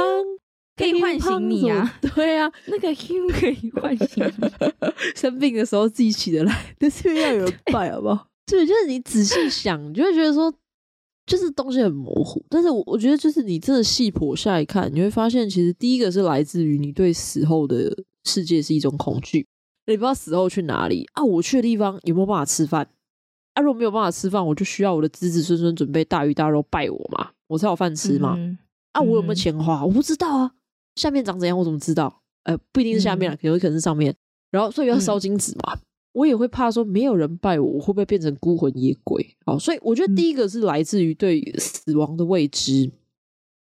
[0.81, 1.95] 可以唤醒你啊！
[2.15, 4.49] 对啊，那个 Q 可以唤醒你。
[5.15, 8.29] 生病的时候自己起得来， 但是要有人拜，好不好？
[8.47, 10.53] 对，就是你仔细想，你就会觉得说，
[11.27, 12.45] 就是东西很模糊。
[12.49, 19.47] 但是我我觉得，就是你真的细剖下来看，你会发现，其实第一个是来自于你对死后的世界是一种恐惧。
[19.87, 21.23] 你不知道死后去哪里啊？
[21.23, 22.89] 我去的地方有没有办法吃饭？
[23.55, 28.35] 啊，如果没有办法吃饭，我就需要我的子子孙孙准备大鱼大肉拜我嘛，我才有饭吃嘛。
[28.37, 28.57] 嗯、
[28.93, 29.85] 啊，我有没有钱花？
[29.85, 30.53] 我不知道啊。
[31.01, 32.23] 下面长怎样，我怎么知道？
[32.43, 34.15] 呃，不一定是下面了，有可能是上面。
[34.51, 35.75] 然后，所以要烧金纸嘛。
[35.75, 35.81] 嗯、
[36.13, 39.37] 我也会怕说，没有人拜我，我会不会变成孤魂野鬼？
[39.47, 42.87] 哦，所以我觉得第一个是来自于对死亡的未知。
[42.87, 42.93] 嗯、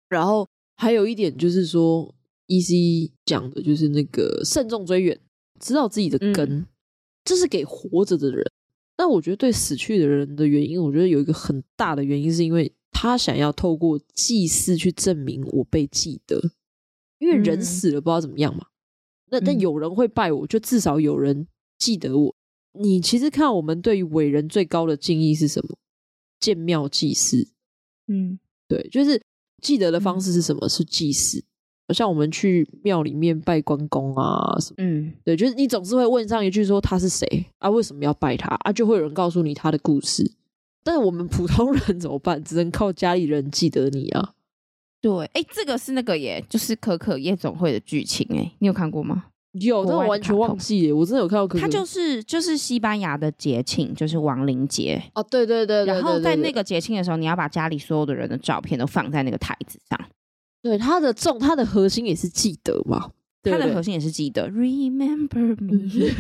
[0.09, 2.13] 然后还有一点就是说
[2.47, 5.17] ，EC 讲的就是那个慎重追远，
[5.59, 6.65] 知道自己的根，嗯、
[7.24, 8.45] 这是给活着的人。
[8.95, 16.39] 但我觉得对死去的人的原因，我觉得有一个很大的原因，是因为他想要透过祭祀去证明我被记得。
[17.24, 18.65] 因为人死了不知道怎么样嘛，
[19.32, 21.47] 那但有人会拜我，就至少有人
[21.80, 22.36] 记得我。
[22.74, 25.78] 你其实看我们对于伟人最高的敬意是什么？
[26.39, 27.47] 建庙祭祀，
[28.07, 29.21] 嗯，对，就是
[29.61, 30.65] 记得的方式是什么？
[30.65, 31.41] 嗯、是祭祀，
[31.93, 37.69] 像我们去庙里面拜关公啊什么，嗯，对，就是你总是会问上一句说他是谁啊？
[37.69, 38.74] 为什么要拜他啊？
[38.74, 40.34] 就会有人告诉你他的故事。
[40.84, 42.43] 但是我们普通 人怎么办？
[42.43, 44.34] 只能靠家里人记得你啊。
[45.04, 49.26] 对，哎，这个是那个耶，就是可可夜总会的剧情哎，你有看过吗？
[49.51, 50.93] 有，但我完全忘记耶。
[50.93, 51.60] 我真的有看到可可。
[51.60, 55.93] 它就是就是西班牙的节庆，就是亡灵节哦，对对对，对。
[55.93, 59.99] 然后在那个节庆的时候，你要把家里所有的人的照片都放在那个台子上。
[60.62, 63.12] 对，它的重，它的核心也是记得嘛。
[63.43, 66.14] 它的核心也是记得，Remember me。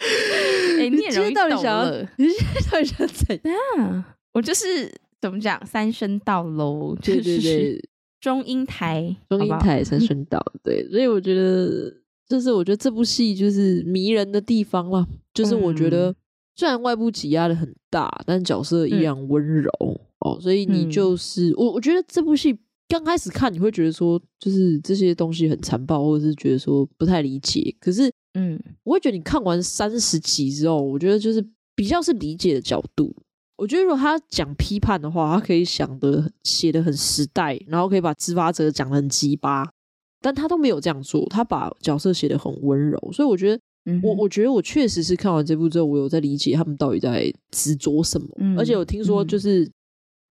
[0.80, 1.90] 哎，你也容易到底想要？
[2.16, 2.26] 你
[2.70, 3.38] 到底想怎
[3.76, 4.04] 样？
[4.32, 4.90] 我就是。
[5.22, 5.64] 怎么讲？
[5.64, 7.88] 三声道喽，对对对，
[8.20, 11.94] 中英台，中英台三 声道，对，所以我觉得，
[12.28, 15.06] 就是我觉得这部戏就是迷人的地方了。
[15.32, 16.12] 就是我觉得，
[16.56, 22.58] 虽然外部挤压的很大，但角色依然温柔、嗯、哦，所以你就是、嗯、我，我觉得这部戏
[22.88, 27.72] 刚开始看你会觉得说，就是这些东西很残暴，或者是觉得说不太理解。
[27.80, 31.42] 可是，嗯，我会觉得你看完三十集之后，我觉得就是
[31.76, 33.14] 比较是理解的角度。
[33.62, 39.70] 我觉得，如果他讲批判的话，他可以想的写的很时代，然后可以把执法者讲的很鸡巴，
[40.20, 49.72] 但他都没有这样做，他把角色写的很温柔，所以我觉得，嗯、我我觉得我确实是看完这部之后，我有在理解他们到底在执着什么，嗯、而且我听说，就是、嗯、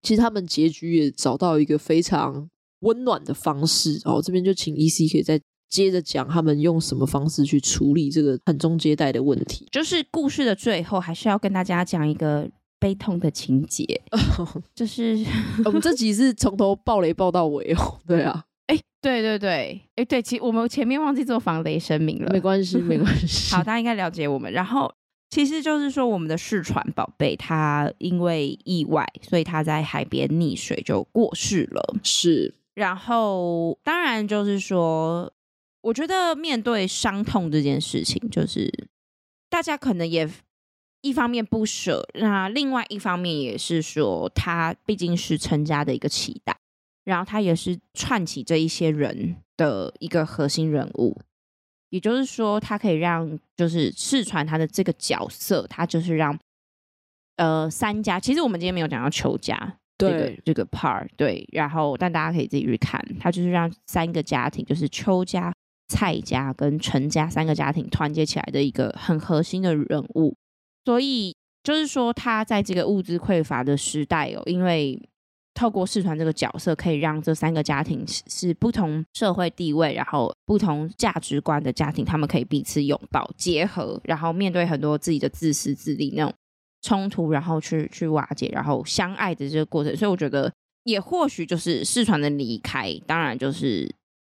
[0.01, 2.49] 其实他们结局也找到一个非常
[2.81, 12.51] 温暖的方式，然后这边就请 EC 可以再接着讲他们用什么方式去处理这个传宗接代的问题，就是故事的最后还是要跟大家讲一个。
[12.81, 13.85] 悲痛的情节，
[14.73, 15.15] 就是
[15.63, 17.99] 我们这集是从头爆雷爆到尾哦。
[18.07, 23.53] 对啊，哎、欸，对对对，哎、欸，对，其实我们前面忘记做防雷声明了，没关系，没关系。
[23.53, 24.51] 好，大家应该了解我们。
[24.51, 24.91] 然后，
[25.29, 31.95] 其实就是说，我们的视传宝贝他因为意外，所以他在海边溺水就过世了。
[32.01, 35.31] 是，然后当然就是说，
[35.81, 38.73] 我觉得面对伤痛这件事情，就是
[39.51, 40.27] 大家可能也。
[41.01, 46.55] 一方面不舍，那另外一方面也是说，他毕竟是陈家的一个期待，
[47.03, 51.19] 然后他也是串起这一些人的一个核心人物，
[51.89, 56.37] 也就是说，他可以让就是世传他的这个角色，他就是让
[57.37, 59.55] 呃三家，其实我们今天没有讲到邱家
[59.97, 65.51] 这个对这个 part，对，然后但大家可以自己去看，他就是让三个家庭，就是邱家、
[65.87, 70.35] 蔡家跟陈家三个家庭团结起来的一个很核心的人物。
[70.83, 74.99] 所以就是说，他在这个物资匮乏的时代哦，因为
[75.53, 86.33] 透过视传这个角色，可以让这三个家庭是不同社会地位，然后不同价值观的家庭，他们可以彼此拥抱结合，然后面对很多自己的自私自利那种
[86.81, 89.95] 冲突，然后去去瓦解，然后相爱的这个过程。
[89.95, 90.51] 所以我觉得，
[90.85, 93.87] 也或许就是视传的离开，当然就是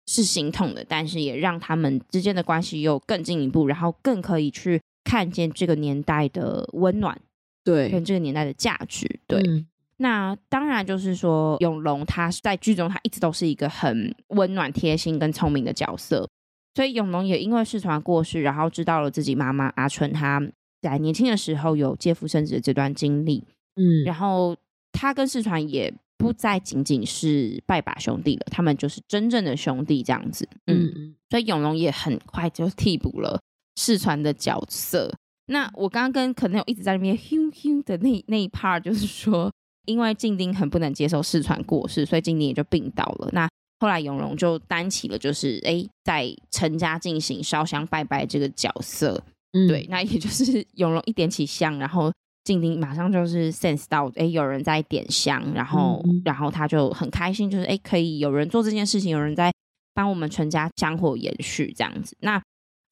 [0.06, 4.80] 是心痛的，但是也让他们之间的关系又更进一步，然后更可以去。
[5.08, 7.18] 看见这个年代的温暖，
[7.64, 9.40] 对，跟这个年代的价值，对。
[9.40, 16.28] 嗯、那当然就是说，永龙他在剧中他一直都是一个很温暖、贴心跟聪明的角色，
[16.74, 20.42] 所以永龙也因为世传过世，然后知道了自己妈妈阿春她
[20.82, 23.42] 在年轻的时候有借腹生子的这段经历，
[23.76, 24.54] 嗯，然后
[24.92, 33.40] 他跟世传也不再仅仅是拜把兄弟了，他们就是真正的兄弟这样子，嗯，嗯，所以永龙也很快就替补了。
[33.78, 35.08] 视传的角色，
[35.46, 39.50] 那我刚刚跟可能有一直在那边咻咻的那那一 part，就是说，
[39.86, 43.28] 因为静丁很不能接受视传过世，所以静丁也就病倒了。
[43.32, 43.48] 那
[43.78, 49.22] 后来永荣就担起了，就是哎，在陈家进行烧香拜拜这个角色。
[49.52, 52.12] 嗯，对，那也就是 永荣一点起香，然后
[52.42, 59.52] 静丁马上就是 sense 到，哎，有人在点香，然后然后他就很开心，就是哎，可以有人做这件事情，有人在
[59.94, 62.16] 帮我们全家香火延续这样子。
[62.20, 62.42] 那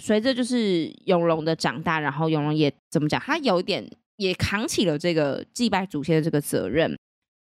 [0.04, 3.20] 随着就是永隆的长大，然后永隆也怎么讲？
[3.20, 6.96] 他有一点也扛起了这个祭拜祖先的这个责任。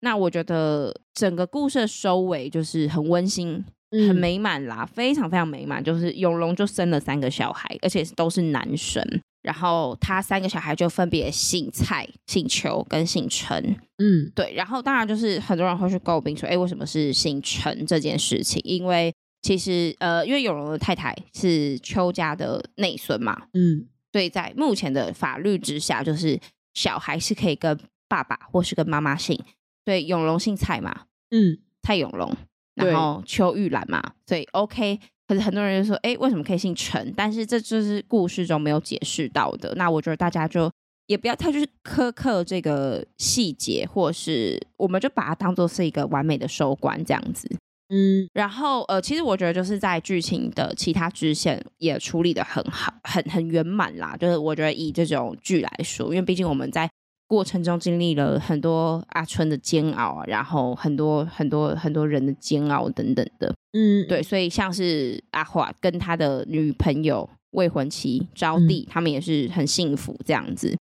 [0.01, 3.63] 那我觉得整个故事的收尾就是很温馨、
[4.07, 5.83] 很美满啦，嗯、非常非常美满。
[5.83, 9.03] 就是永隆就生了三个小孩，而且都是男生。
[9.41, 13.75] 然后他三个小孩就分别姓蔡、姓邱跟姓陈。
[13.99, 14.53] 嗯，对。
[14.55, 19.13] 然后当然就是很多人会去诟病说：“哎，为什么是姓陈这件事情？”因为
[19.45, 26.39] 其实，呃，因为永荣的太太是邱家的内孙嘛，嗯，所以在目前的法律之下，就是
[26.73, 29.39] 小孩是可以跟爸爸或是跟妈妈姓，
[29.85, 32.35] 所以，永荣姓蔡嘛，嗯，蔡永隆，
[32.73, 34.99] 然后邱玉兰嘛，所以 OK。
[35.27, 37.13] 可是很多人就说，哎，为什么可以姓陈？
[37.15, 39.75] 但是这就是故事中没有解释到的。
[39.75, 40.71] 那我觉得大家就
[41.05, 47.47] 也不要太去苛刻这个细节，或是我们就把它当做是一个完美的收官这样子。
[47.89, 54.17] 嗯，然后呃，其实我觉得就是在剧情的其他支线也处理的很好，很很圆满啦。
[54.17, 56.89] 就是我觉得以这种剧来说，因为毕竟我们在
[57.27, 63.53] 过程中经历了很多阿春的煎熬，然后很多很多很多人的煎熬等等的。
[63.73, 70.75] 嗯，对，所以像是阿华跟他的女朋友未婚妻招娣，嗯、他们也是很幸福这样子。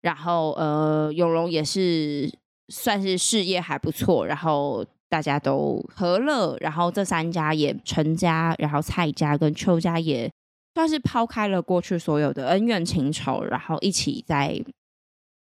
[0.00, 2.32] 然后呃，永荣也是
[2.72, 4.82] 算是事业还不错，然后。
[5.16, 10.30] 大家都和乐，然后这三家也陈家，然后蔡家跟邱家也
[10.74, 14.62] 算是抛开了过去所有的恩怨情仇，然后一起在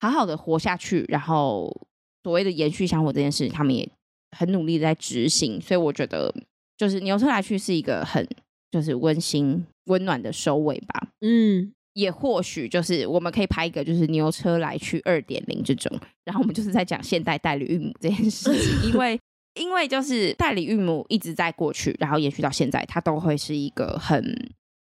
[0.01, 1.07] 好好的活下去。
[1.09, 1.75] 然后
[2.23, 3.89] 所谓的延续香火这件事，他们也
[4.37, 5.59] 很努力在执行。
[5.59, 6.31] 所以我觉得，
[6.77, 8.29] 就是牛车来去是一个很
[8.71, 11.09] 就是温馨温暖的收尾吧。
[11.23, 19.19] 嗯，也或许就是我们可以拍一个就是牛车来去二点零这种，然后我们就是在讲现代代理孕母这件事情， 因为。
[19.55, 24.53] 因为就是代理孕母一直在过去，然后延续到现在，它都会是一个很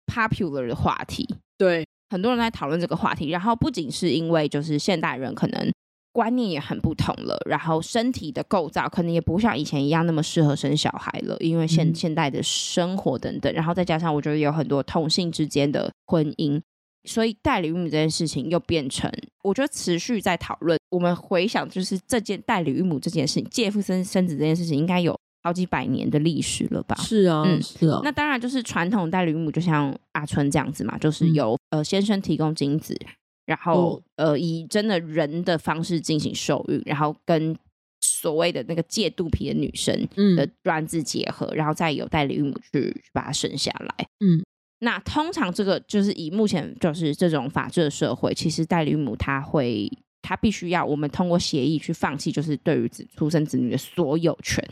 [0.08, 1.28] popular 的话题。
[1.58, 3.30] 对，很多人在讨论这个话题。
[3.30, 5.72] 然后不仅是因为就是现代人可能
[6.12, 13.54] 观念也很不同了，然后身体的构造可能也不像以前一样那么适合生小孩了，因为现现代的生活等等。
[13.54, 16.62] 然后再加上我觉得有很多同性之间的婚姻。
[17.06, 19.12] 所以代理孕母这件事情又变成，
[19.44, 20.78] 我觉得持续在讨论。
[20.90, 26.96] 我们回想，就是这件代理孕母这件事情，借腹生生子这件事情，应该有好几百年的历史了吧？
[26.96, 28.02] 是啊，嗯，是啊。
[28.04, 32.98] 那当然就是传统代理孕母，就像阿春这样子嘛，就是由、嗯、呃先生提供精子，
[33.46, 37.56] 然后、哦、呃以真的人的方式进行受孕，然后跟
[38.02, 44.08] 所谓的那个借肚皮的女生的卵子结合，嗯、然后再由代理孕母去去把它生下来。
[44.20, 44.44] 嗯。
[44.80, 54.64] 那通常这个就是以目前就是这种法治的社会，其实代理母她会她必须要我们通过协议去放弃，就是对于子出生子女的所有权，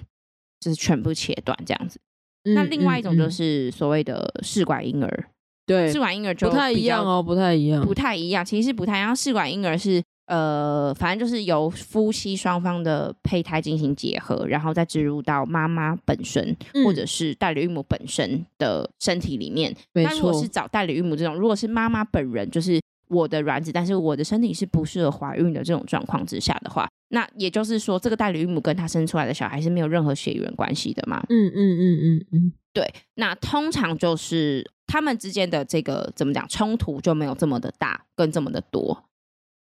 [0.59, 1.99] 就是全部切断这样子。
[2.43, 5.29] 嗯、那另外一种就是所谓的试管婴儿，
[5.65, 9.15] 对，试管婴儿就不太一样哦，不太一样，不太一样，其实不太一样。
[9.15, 10.01] 试管婴儿是。
[10.27, 19.75] 呃，反正就是由夫妻双方的胚胎进行结合，然后再植入到妈妈本身、嗯、或者是代理孕母本身的身体里面。
[19.93, 20.09] 没错。
[20.09, 31.25] 那如果是找代理孕母这种，如果是妈妈本人就是我的卵子，但是我的身体是不适合怀孕的这种状况之下的话，那也就是说，这个代理孕母跟她生出来的小孩是没有任何血缘关系的嘛？
[31.29, 32.85] 嗯嗯嗯嗯嗯，对。
[33.15, 39.05] 那通常就是他们之间的这个怎么讲冲突就没有这么的大，跟这么的多。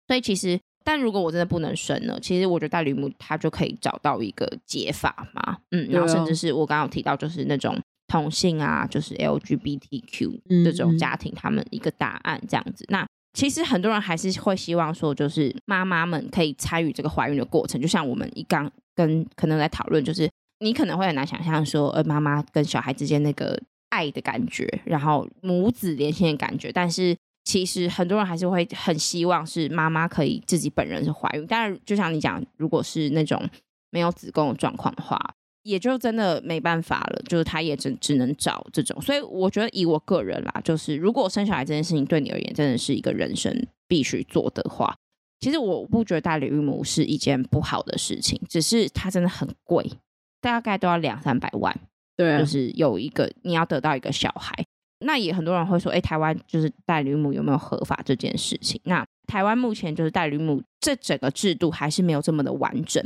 [0.09, 2.19] 所以其实，但如果我真的不能生呢？
[2.21, 12.85] 其实我觉得代理孕母他就可以找到一个解法嘛，嗯，然后甚至是我刚刚有提到，就是那种同性啊，就是 LGBTQ 这种家庭，他们一个答案这样子。
[12.89, 20.29] 那其实很多人还是会希望说，就是妈妈们可以参与这个怀孕的过程，就像我们一刚跟可能在讨论，就是
[20.59, 27.17] 你可能会很难想象说，呃，妈妈跟小孩之间那个爱的感觉，然后母子连心的感觉，但是。
[27.45, 33.49] 其实很多人还是会很希望是妈妈可以自己本人是怀孕，但是就像你讲，如果是那种
[33.90, 35.18] 没有子宫的状况的话，
[35.64, 39.01] 也就真的没办法了，就是他也只只能找这种。
[39.03, 44.97] 所以我觉得以我个人啦，就是如果生小孩这件事情对你而言真的是一个人生必须做的话，
[45.40, 49.84] 其实我不觉得代理孕母是一件不好的事情，只是它真的很贵，
[50.40, 51.76] 大概都要两三百万。
[52.16, 54.64] 对啊，就是有一个你要得到一个小孩。
[55.05, 58.81] 那也很多人会说，哎，台湾就是代理孕母有没有合法这件事情？
[58.85, 63.03] 那台湾目前就是代理孕母这整个制度还是没有这么的完整。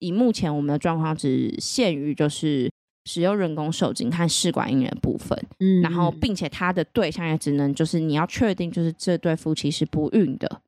[0.00, 2.70] 以目前我们的状况，只限于就是
[3.06, 10.60] 使用人工受精和试管婴儿的部分，嗯，然后并且它的对象也只能就是你要确定就是这对夫妻是不孕的，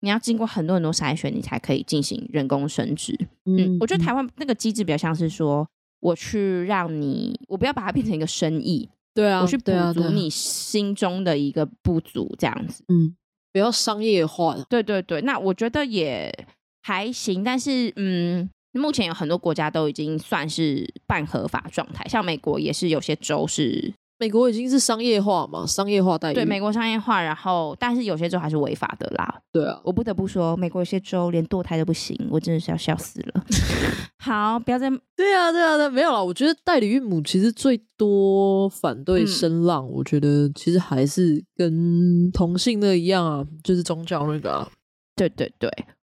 [0.00, 3.18] 你要经过很多很多筛选，你才可以进行人工生殖。
[3.46, 5.66] 嗯，我觉得台湾那个机制比较像是说，
[6.00, 8.88] 我去让你，我不要把它变成一个生意。
[9.14, 13.14] 对啊，我去补足你心中的一个不足，这样子，嗯，
[13.52, 14.64] 比较商业化的。
[14.68, 16.46] 对对对，那我觉得也
[16.82, 23.94] 还行，但是嗯，目前有很多国家都已经算是半合法状态，像美国也是有些州是。
[24.24, 26.34] 美国已经是商业化嘛，商业化代孕。
[26.34, 29.38] 对，美国商业化，然后但是有些州还是违法的啦。
[29.52, 33.44] 对啊，我不得不说，美国有些州连堕胎都不行，我真的是要笑死了。
[34.24, 36.22] 好，不要再对啊，对啊，对，没有啦。
[36.22, 44.70] 我觉得代理孕母其实最多反对声浪，嗯、我觉得其实还是跟同性的一样啊，就是宗教那个、啊。
[45.14, 45.70] 对对对，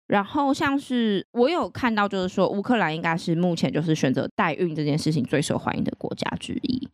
[0.08, 6.90] 然后像是我有看到，就是说乌克兰应该是目前就是选择代孕这件事情最受欢迎的国家之一。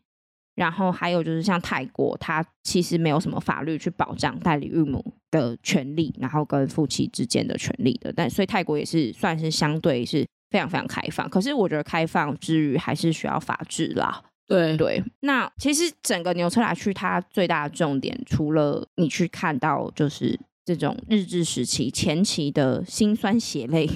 [0.57, 8.11] 然后还有就是像泰国，它其实没有什么法律去保障代理孕母的权利，然后跟夫妻之间的权利的。
[8.11, 11.29] 但所以泰国也是算是相对是非常非常开放。
[11.29, 14.23] 可是我觉得开放之余还是需要法治啦。
[14.47, 15.03] 对对。
[15.19, 23.87] 那其实整个牛车来去，它最大的重点，除了你去看到就是这种日治时期前期的辛酸血泪，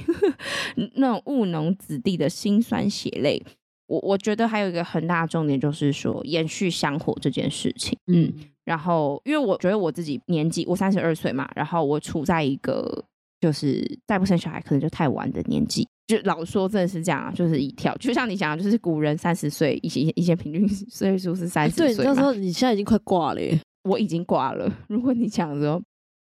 [0.93, 3.43] 那种务农子弟的辛酸血泪。
[3.91, 8.31] 我我觉得还有一个很大的重点就是说延续香火这件事情，嗯，
[8.63, 13.03] 然后因为我觉得我自己年纪我三十二岁嘛，然后我处在一个
[13.41, 24.71] 就是再不生小孩可能就太晚的年纪，就老说真的是这样啊，就是一跳，就像你讲的，就是古人三十岁，以前以前平均岁数是三十岁，对，那时候你现在已经快挂了耶，我已经挂了。
[24.87, 25.81] 如果你讲的时候，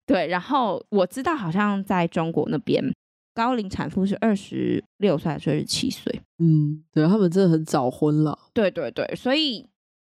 [0.07, 2.81] 对，然后我知道好像在中国那边。
[3.37, 6.23] 高龄产妇是二十六岁还是二十七岁？
[6.39, 8.39] 嗯，对，他们真的很早婚了。
[8.55, 9.67] 对对对，所以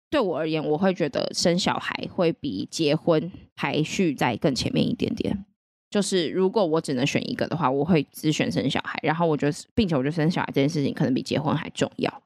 [0.09, 5.45] 对我而言，我会觉得生小孩会比结婚排序在更前面一点点。
[5.89, 8.99] 就是如果我只能选一个的话，我会只选生小孩。
[9.01, 12.23] 然后我觉得，并且我觉得生小孩这件事情可能比结婚还重要。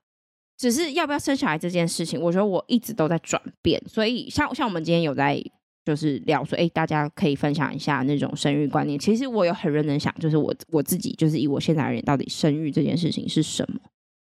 [0.57, 3.79] 只是要不要生小孩这件事情，我觉得我一直都在转变。
[3.87, 5.39] 所以像像我们今天有在。
[5.88, 8.99] 就是聊说，哎、欸，大家可以分享一下那种生育观念。
[8.99, 13.79] 其实我有很认真想，就是我我自己，就是以我现在而言，到底生育这件事情是什么？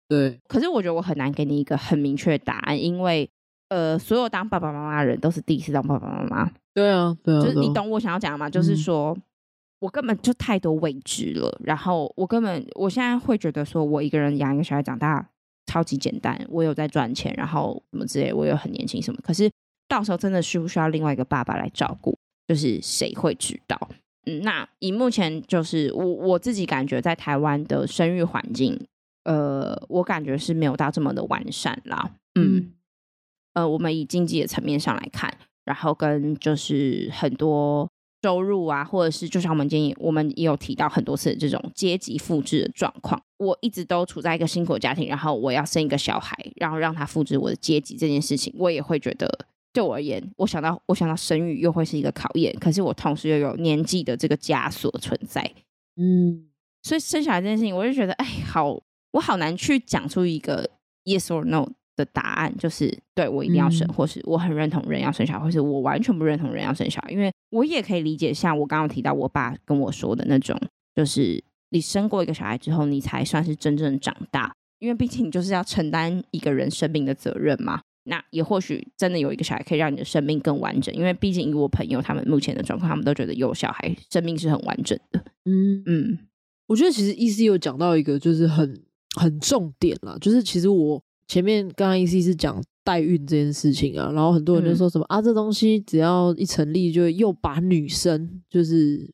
[0.10, 0.38] 对。
[0.46, 3.30] 可是我觉得我很难给你一个很明确的答案，因为
[3.70, 6.52] 呃，所有当爸爸妈妈的人都是第一次当爸爸妈妈。
[6.74, 7.40] 对啊，对啊。
[7.40, 8.50] 就是你懂我想要讲的吗？
[8.50, 9.22] 就是说、嗯、
[9.80, 11.58] 我根本就太多未知了。
[11.64, 15.26] 然后我根本我现在会觉得说，我一个人养一个小孩长大
[15.68, 19.18] 超级简单，我有在赚钱，然后什么之类，我有很年轻什么。
[19.24, 19.50] 可是。
[19.88, 22.18] 到时候真的需不需要另外一个爸爸来照顾？
[22.46, 23.90] 就是谁会知道？
[24.26, 28.80] 嗯，那以目前就是我我自己感觉，在台湾的生育环境，
[29.24, 32.12] 呃，我感觉是没有到这么的完善啦。
[32.36, 32.74] 嗯，
[33.54, 37.90] 呃，我们以经济的层面上来看，然后跟就是很多
[38.24, 49.46] 收入啊，或者是就像我们今天我们也有提到很多次的这种阶级复制的状况，我一直都处在一个辛苦的家庭，然后我要生一个小孩，然后让他复制我的阶级这件事情，我也会觉得。
[49.74, 55.42] 对我而言，我想到我想到生育又会是一个考验，可是我同时又有年纪的这个枷锁存在，
[55.98, 56.46] 嗯，
[56.84, 58.80] 所以生小孩这件事情，我就觉得，哎，好，
[59.12, 60.70] 我好难去讲出一个
[61.06, 70.56] yes or no 的答案，就是对我一定要生，嗯、或是我很认同人要生小孩，或是我完全不认同人要生小孩，因为我也可以理解，像我刚刚提到我爸跟我说的那种，
[70.94, 77.82] 就是你生过一个小孩之后，你才算是真正长大，因为毕竟你就是要承担一个人生命的责任嘛。
[78.06, 85.24] 那也或许真的有一个小孩可以让你的生命更完整，因为毕竟以我朋友他们目前的状况，他们都觉得有小孩生命是很完整的。
[85.46, 86.20] 嗯嗯，
[86.68, 88.84] 我觉得其实 EC 有讲到一个就是很
[89.16, 99.10] 很重点啦，就是其实我前面刚刚 EC 是讲代孕这件事情啊，然后很多人就说什么、嗯、啊，这东西只要一成立，就又把女生就是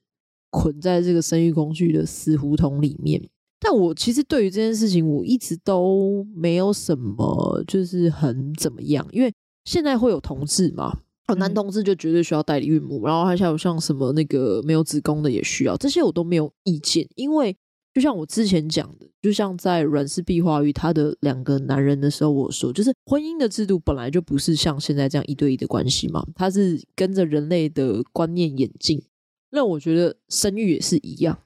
[0.49, 3.29] 捆在这个生育工具的死胡同里面。
[3.59, 9.05] 但我其实对于这件事情，我一直都没有什么，就是很怎么样。
[9.11, 9.33] 因为
[9.65, 10.97] 现在会有同志嘛，
[11.37, 17.07] 男同志就绝对需要代理孕母，然后还有像什么那个没有子宫的也需要，这些我都没有意见。
[17.15, 17.55] 因为
[17.93, 29.03] 就像我之前讲的，就像在阮氏壁画与他的两个男人的时候，我说，就是婚姻的制度本来就不是像现在这样一对一的关系嘛，它是跟着人类的观念演进。
[29.51, 31.37] 那我觉得生育也是一样。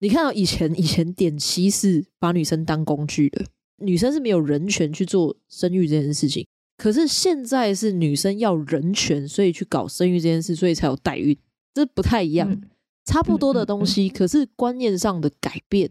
[0.00, 3.44] 你看到以前，以前点妻是把女生当工具的，
[3.78, 6.46] 女生是没有人权去做生育这件事情。
[6.76, 11.34] 可是现在是女生要人权，所以去搞生育这件事，所以才有代孕，
[11.72, 12.60] 这不太一样，嗯、
[13.04, 15.88] 差不多的东西，可是观念上的改变，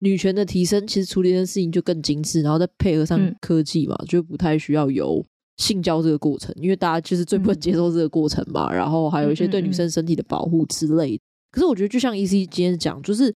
[0.00, 5.24] 女权的提升，其实处理这件事情就更精致，然后再配合上科技嘛，就不太需要有
[5.56, 8.70] 性交这个过程，因为大家就是最不能接受这个过程嘛。
[8.70, 11.22] 然后还有一些对女生身体的保护之类的。
[11.50, 13.34] 可是我觉得，就像 EC 今天讲，就是。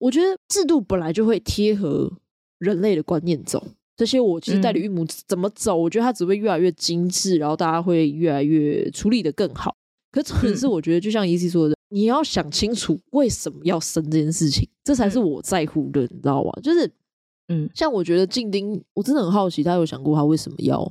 [0.00, 2.08] 我觉得制度本来就会贴合
[2.60, 3.66] 人类的观念走，
[3.96, 9.74] 这些我其实代理孕母怎么走，我觉得它只会越来越精致，然后大家会越来越处理的更好。
[10.12, 16.52] 可是，可是我觉得就像 EC 说的，你要想清楚为什么要生这件事情，这才是我在乎的，你知道吗？
[16.62, 16.88] 就是，
[17.48, 20.88] 嗯，像我觉得静丁，我真的很好奇，他有想过他为什么要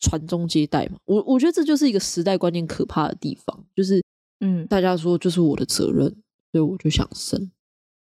[0.00, 0.98] 传宗接代吗？
[1.04, 4.02] 我我觉得这就是一个时代观念可怕的地方，就是，
[4.40, 6.08] 嗯，大家说就是我的责任，
[6.52, 7.50] 所以我就想生。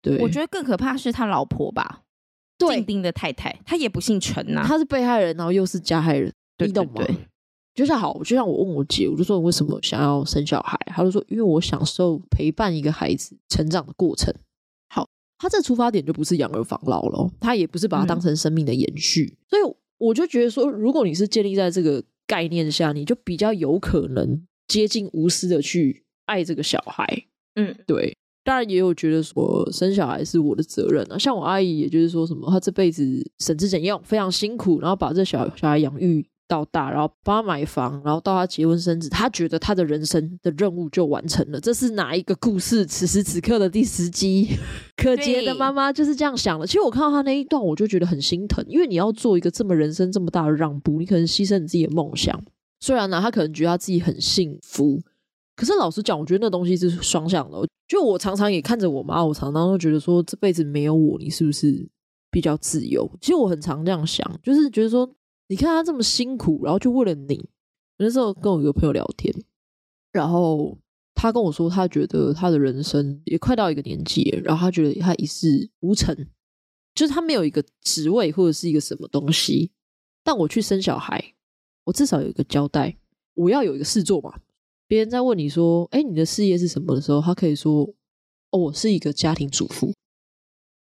[0.02, 2.04] 对，我觉得更可怕是他老婆吧，
[2.58, 7.06] 对丁的太太，她也不姓陈呐、啊，她是被害人，然后又是加害人，你懂吗？
[7.74, 10.80] 就像好，就像我问我姐，我就说你为什么想要生小孩？
[10.86, 14.34] 她就说因为我享受陪伴一个孩子成长的过程。
[14.88, 15.06] 好，
[15.38, 27.06] 她这出发点就不是养儿防老了，她也不是把它当成生命的延续，嗯、所以我就觉得说，如果你是建立在这个概念下，你就比较有可能接近无私的去爱这个小孩。
[27.56, 28.16] 嗯，对。
[28.44, 33.04] 当然也有觉得说生小孩是我的责任啊，像我阿姨，也就是说什么，她这辈子
[33.40, 41.60] 省吃俭用，非常辛苦，然后把这小小孩养育到大，然后帮他买房，然后到他结婚生子，她觉得她的人生的任务就完成了。
[41.60, 42.86] 这是哪一个故事？
[42.86, 44.48] 此时此刻的第十集，
[44.96, 46.68] 可杰的妈妈就是这样想的。
[46.68, 52.40] 其实我看到她那一段，我就觉得很心疼，因为你要做一个这么人生这么大的让步，你可能牺牲你自己的梦想。
[52.80, 55.02] 虽然呢，她可能觉得她自己很幸福。
[55.56, 57.58] 可是老实讲，我觉得那东西是双向的。
[57.88, 61.88] 就我常常也看着我妈，我常常都觉得说，这辈子没有我，你是不是
[62.32, 63.10] 比较自由？
[63.22, 65.10] 其实我很常这样想，就是觉得说，
[65.48, 67.38] 你看她这么辛苦，然后就为了你。
[67.98, 69.34] 我那时候跟我一个朋友聊天，
[70.12, 70.78] 然后
[71.14, 76.14] 他跟我说，他觉得他的人生也快到一个年纪，然后他觉得他一事无成，
[76.94, 79.72] 就是他没有一个职位或者是一个什么东西。
[80.24, 81.24] 但我去生小孩，
[81.86, 82.98] 我至少有一个交代，
[83.36, 84.34] 我要有一个事做嘛。
[84.88, 87.84] 别人在问你说：“哎，你的事业是什么？”的时候，他可以说
[88.52, 89.92] ：“哦，我是一个家庭主妇，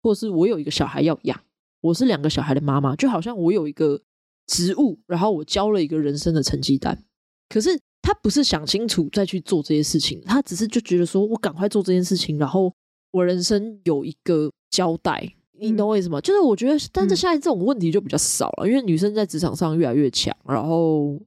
[0.03, 1.41] 或者是我有一个小孩要养，
[1.81, 4.01] 我是两个小孩的妈妈。”就好像我有一个
[4.47, 7.05] 职务，然后我交了一个人生的成绩单。
[7.49, 12.73] 可是他不是想清楚再去做这些事情，他只是就觉得说：“我赶快做这件事情，然后
[13.11, 16.21] 我人生有一个交代。”你懂我意思吗？
[16.21, 21.21] 就是我觉得，但是现在这种问题就比较少了，因为女生在职场上越来越强，然后。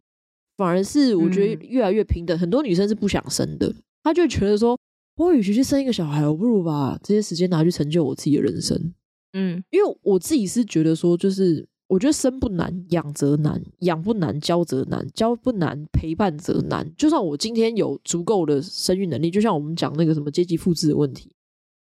[0.55, 3.73] 反而是我觉得越来越平等，嗯、很多女生是不想生的，
[4.03, 4.77] 她就觉得说，
[5.15, 8.93] 我与其去生一个小孩，我不如把这些时间拿去成就我自己的人生。
[9.33, 16.87] 嗯，因为我自己是觉得说，就是我觉得生不难，养则难；养不难，教则难；教不难，陪伴则难。
[16.95, 21.31] 就算我今天有足够的生育能力，就像我们讲那个什么阶级复制的问题，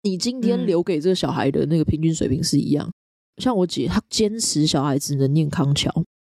[0.05, 2.87] 你今天留给这个小孩的那个平均水平是一样。
[2.89, 5.91] 嗯、像我姐，她坚持小孩只能念康桥。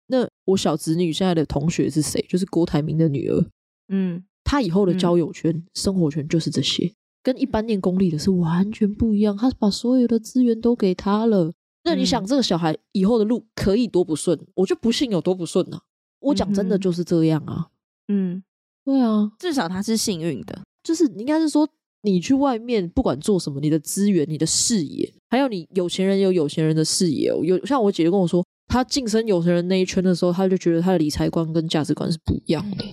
[0.08, 2.26] 那我小侄女现在的同学是谁？
[2.30, 3.46] 就是郭台铭的女儿。
[3.90, 9.36] 嗯，她以后的交友圈、嗯、生活圈就是这些，跟一般念公立的是完全不一样。
[9.36, 11.52] 他把所有的资源都给他了。
[11.84, 14.40] 那你想，这个小孩以后的路可以多不顺？
[14.56, 15.84] 我就不信有多不顺呢、啊。
[16.20, 17.68] 我讲真的就是这样啊。
[18.08, 18.42] 嗯，
[18.86, 20.62] 对啊，至少他是幸运的。
[20.84, 21.68] 就是应该是说，
[22.04, 27.28] 你去外面不管做什么，你的资源、你的视野，还有你有钱人有有钱人的视野。
[27.44, 28.46] 有像我姐姐跟我说。
[28.68, 32.86] 他晋升有钱人那一圈的时候，他就觉得他的理财观跟价值观是不一样的。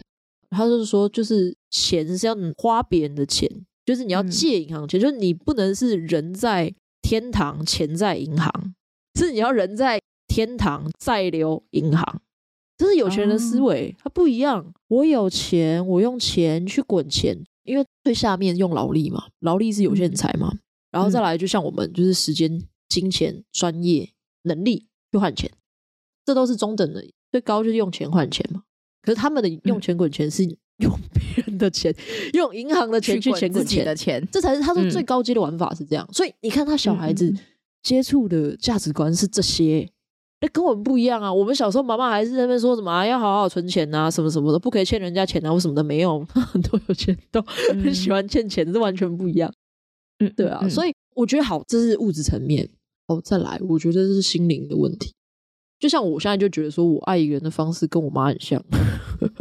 [0.51, 3.51] 他就是说，就是钱是要花别人的钱，
[3.85, 6.73] 就是你要借银行钱，就是你不能是人在
[7.03, 8.75] 天堂，钱在银行，
[9.19, 12.21] 是你要人在天堂再留银行。
[12.77, 14.73] 这是有钱人的思维，他不一样。
[14.89, 20.53] 我有钱，我用钱去滚钱，因为最下面用劳力嘛，劳力是有限财嘛。
[20.91, 24.11] 然后再来，就像我们就是时间、金钱、专业、
[24.43, 25.51] 能力去换钱。
[26.25, 28.63] 这都是中等的，最高就是用钱换钱嘛。
[29.03, 30.43] 可是他们的用钱滚钱是
[30.79, 36.07] 用别人的钱，嗯、用银行的钱去钱滚钱的钱，这才是他说最高阶的玩法是这样。
[36.09, 37.31] 嗯、所以你看他小孩子
[37.83, 39.87] 接触的价值观是这些，
[40.41, 41.31] 那、嗯、跟我们不一样啊。
[41.31, 46.25] 我们小时候妈妈还是在那边说什么、啊、要好好存钱啊，什么什么的，不可以欠人家钱啊，或什么的没有。
[46.33, 49.53] 很多有钱都很喜欢欠钱，这、嗯、完全不一样。
[50.21, 50.61] 嗯，对啊。
[50.63, 52.69] 嗯、所以我觉得好，这是物质层面。
[53.09, 55.13] 哦，再来，我觉得这是心灵的问题。
[55.85, 58.59] 就像我现在就觉得说，我爱一个人的方式跟我妈很像。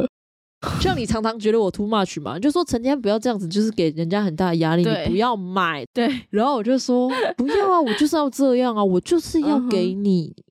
[0.78, 4.84] 像你常常觉得我 too much 嘛，就说成天不要这样子，就是给人家很大的压力。
[4.84, 6.06] 你不要买，对。
[6.28, 10.42] 然后我就说 不要啊，我就是要这样啊，我就是要给你，uh.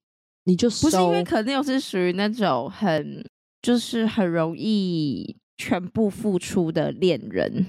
[0.45, 0.87] 你就收。
[0.87, 3.23] 不是因为可能又是属于那种很
[3.61, 7.67] 就是很容易全部付出的恋人。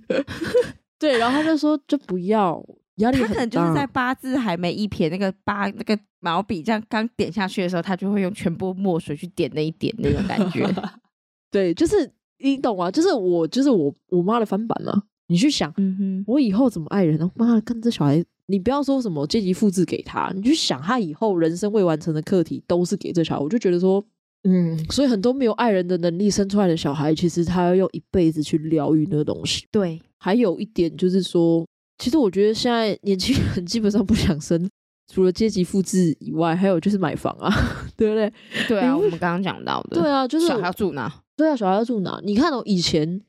[1.00, 2.62] 对，然后他就说就不要。
[2.96, 10.68] 压力很，他可能就是在八字还没一撇那个八那个毛笔这样刚点下去的时候，他就会用全部墨水去点那一点那种感觉。
[11.50, 15.04] 对，就是你懂啊，就是我就是我我妈的翻版啊。
[15.26, 17.30] 你去想，嗯哼，我以后怎么爱人呢？
[17.34, 23.42] 妈的，跟这小孩，你不要说什么阶级复制给他，你去想他以后人生未完成的课题都是给这小孩。
[23.42, 24.04] 我就觉得说，
[24.42, 29.66] 嗯，所以很多没有爱人的能力生出来的小孩，其实他要用一辈子去疗愈那个东西。
[29.72, 31.66] 对，还有一点就是说。
[31.98, 34.68] 其实我觉得现在年轻人基本上不想生，
[35.12, 37.50] 除了阶级复制以外，还有就是买房啊，
[37.96, 38.32] 对不对？
[38.68, 41.22] 对啊，我们刚刚讲到的，对啊，就是小孩要住哪？
[41.36, 42.20] 对啊，小孩要住哪？
[42.24, 43.20] 你看哦，以前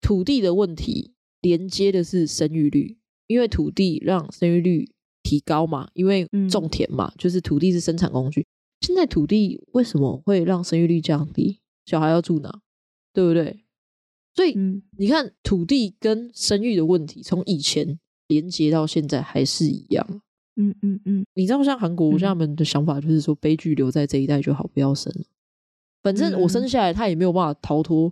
[0.00, 4.90] 土地的问题连接的是生育率，因为土地让生育率
[5.22, 8.46] 提高嘛，因为种田嘛，嗯、就是土地是生产工具。
[8.80, 11.60] 现在土地为什么会让生育率降低？
[11.86, 12.60] 小孩要住哪？
[13.12, 13.64] 对不对？
[14.40, 17.98] 所以、嗯、你看，土地跟生育的问题，从以前
[18.28, 20.22] 连接到现在还是一样。
[20.56, 25.26] 嗯嗯嗯，你知道像韩国，像他们的想法就是说，悲剧留在这一代就好，不要生了。
[26.02, 28.10] 反正我生下来，他也没有办法逃脱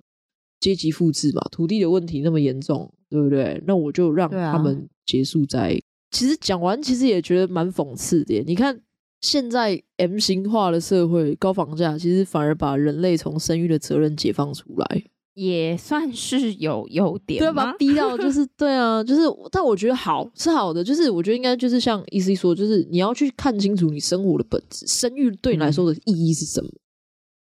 [0.61, 3.63] 阶级复制嘛，土地的问题那么严重，对不对？
[3.67, 5.71] 那我就让他们结束在。
[5.71, 5.81] 啊、
[6.11, 8.45] 其实讲完，其实也觉得蛮讽刺的。
[8.47, 8.79] 你看，
[9.23, 15.05] 现在 M 型化的社会，高房价，其实反而把人类从生育的责任解放出来。
[15.39, 26.69] 也算是有优点，对，吧逼到就是 对啊，就是，但我觉得好是好的，就是我觉得应该就是像 EC 说，就是你要去看清楚你生活的本质，生育对你来说的意义是什么？
[26.69, 26.81] 嗯、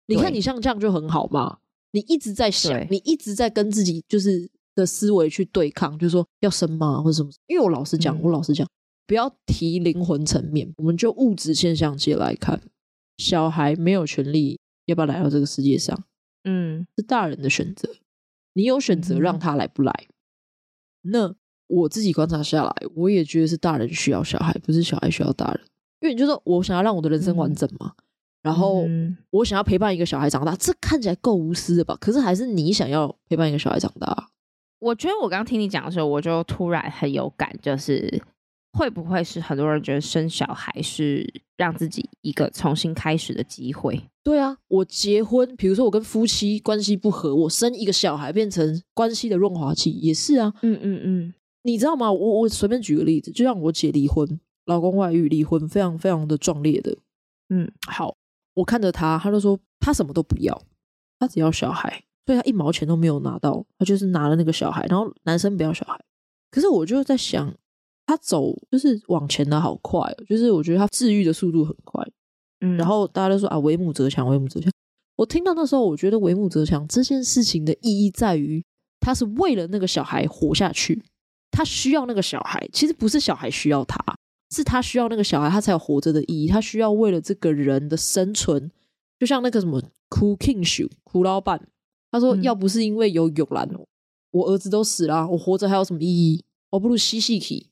[0.06, 1.58] 你看你像这样就很好嘛，
[1.90, 7.30] 你一直在想，你一直在跟自己就是的思维去对抗，就是说要生吗，或者什么？
[7.48, 8.64] 因为我老实讲，嗯、我老实讲，
[9.08, 12.60] 不要提灵魂层面，我们就物质现象界来看，
[13.16, 16.04] 小孩没有权利要不要来到这个世界上。
[16.48, 17.88] 嗯，是大人的选择，
[18.54, 19.92] 你有选择让他来不来？
[21.02, 21.34] 嗯、那
[21.66, 25.60] 我自己观察下来，我也觉得是大人需要小孩，不是小孩需要大人。
[26.00, 28.02] 因为你就说我想要让我的人生完整嘛，嗯、
[28.42, 28.86] 然后
[29.30, 31.96] 我想要陪伴一个小孩长大，这看起来够无私的吧？
[32.00, 34.30] 可是还是你想要陪伴一个小孩长大？
[34.78, 38.22] 我觉得我刚刚听你讲的时候，我就突然很有感，就是。
[38.78, 44.00] 会不会是很多人觉得生小孩是让自己一个重新开始的机会？
[44.22, 50.54] 对啊，我结婚，比如说我跟夫妻关系不和，我生一个小孩变成关系的润滑剂，也是啊。
[50.62, 51.34] 嗯嗯嗯，
[51.64, 52.12] 你知道吗？
[52.12, 56.96] 我我随便举个例子，就像我姐离婚，老公外遇离婚，非常非常的壮烈的。
[57.48, 58.14] 嗯，好，
[58.54, 60.62] 我看着他，他就说他什么都不要，
[61.18, 65.98] 他只要小孩，所以他一毛钱都没有拿到，他就是拿了那个小孩，然后男生不要小孩。
[66.52, 67.52] 可是我就在想。
[68.08, 72.02] 他走就是往前的好快哦，就是我觉得他治愈的速度很快，
[72.62, 74.72] 嗯，然后大家都说啊，为母则强，为母则强。
[75.16, 78.64] 我听到那时候，我觉得为母则强这件事情的意义在于，
[78.98, 81.02] 他是为了那个小孩活下去，
[81.50, 83.98] 他需要那个小孩，其实不是小孩需要他，
[84.50, 86.48] 是他需要那个小孩，他才有活着的意义。
[86.48, 88.70] 他需要为了这个人的生存，
[89.18, 91.68] 就像那个什么苦 king 秀苦老板，
[92.10, 93.68] 他说要不是因为有永兰，
[94.30, 96.42] 我儿子都死了，我活着还有什么意义？
[96.70, 97.68] 我不如吸吸气。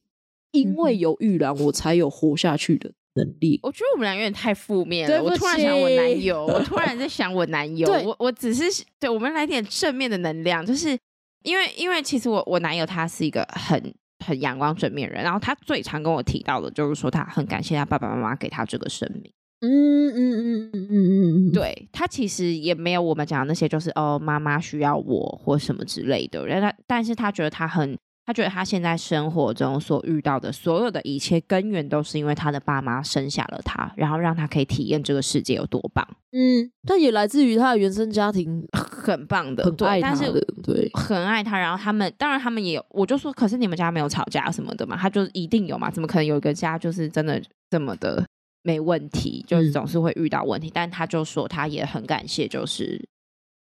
[0.53, 3.61] 因为有玉兰，我才有活下去的能力。
[3.63, 5.23] 我觉得我们俩有点太负面了。
[5.23, 7.91] 我突然想我男友，我突然在想我男友。
[8.05, 8.65] 我我只是
[8.99, 10.97] 对我们来点正面的能量，就是
[11.43, 13.95] 因为因为其实我我男友他是一个很
[14.25, 19.31] 很阳光正面人，然后他最常跟我提到的就是说他很感谢他爸爸妈妈给他这个生命。
[19.61, 26.47] 嗯嗯嗯嗯嗯嗯嗯，对，他其实也没有我们讲的那些，就是哦妈妈需要我或什么之类的。
[26.47, 27.99] 然后他但是他觉得他很。
[28.27, 36.05] 他觉得他现在生活中所遇到的所有的一切根源都是因为他的爸妈生下了他，然后让他可以体验这个世界有多棒。
[36.33, 41.57] 嗯，但也来自于他的原生家庭很棒的，很爱他的，对，对，很爱他。
[41.57, 44.97] 然后他们当然他们也有，我就说，可是你们家没有吵架什么的嘛？
[44.97, 45.89] 他就一定有嘛？
[45.89, 47.41] 怎么可能有一个家就是真的
[47.71, 48.27] 这么的
[48.63, 49.45] 没问题？
[49.47, 50.67] 就是总是会遇到问题。
[50.67, 53.09] 嗯，但他就说他也很感谢，就是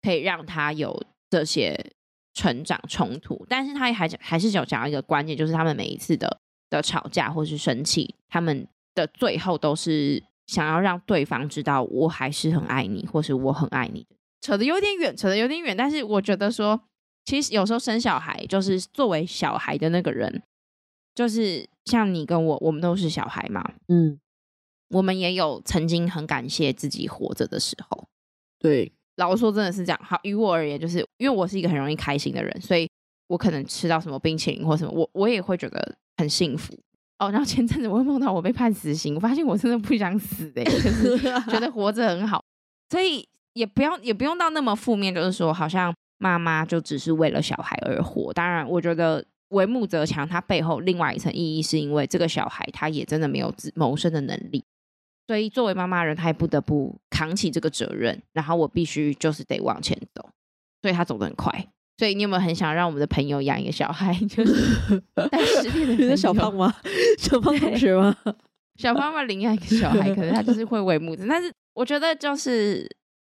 [0.02, 1.94] 可以让他有这些。
[2.40, 6.40] 成长冲突，但是他还讲，还是有讲到一个关键，就是他们每一次的
[6.70, 14.08] 的吵架或是生气，他们的最后都是想要让对方知道我还是很爱你，或是我很爱你。
[14.40, 16.82] 扯得有点远，扯得有点远，但是我觉得说，
[17.26, 20.42] 其实有时候生小孩，就是作为小孩的那个人，
[21.14, 24.18] 就是像你跟我，我们都是小孩嘛，嗯，
[24.92, 28.08] 我们也有曾经很感谢自己活着的时候，
[28.58, 28.94] 对。
[29.20, 30.00] 老实说，真的是这样。
[30.02, 32.90] 好，于我而言，就是因为我是一个很容易开心的人，所以
[33.28, 36.74] 我可能吃到什么冰淇淋或什么，我我也会觉得很幸福。
[37.20, 40.64] 哦，然后前阵子我会梦到我被判死刑，我发现我真的不想死的，
[41.52, 42.42] 觉得活着很好。
[42.90, 48.32] 所以也不要也不用到那么负面，就是说好像妈妈就只是为了小孩而活。
[48.32, 54.64] 当然，我觉得为母则强，它背后另外一层意义，是因为这个小孩他也真的没有自谋生的能力。
[55.30, 58.20] 所以，作为妈妈人，她也不得不扛起这个责任。
[58.34, 60.28] 然后，我必须就是得往前走，
[60.82, 61.68] 所以她走得很快。
[62.00, 64.12] 所以，你有没有很想让我们的朋友养一个小孩？
[64.28, 65.00] 就是
[65.30, 66.74] 带失恋的 人，小胖吗？
[67.20, 68.18] 小胖同学吗？
[68.78, 71.28] 小胖妈领养一个小孩，可能他就是会为母子。
[71.30, 72.90] 但是，我觉得就是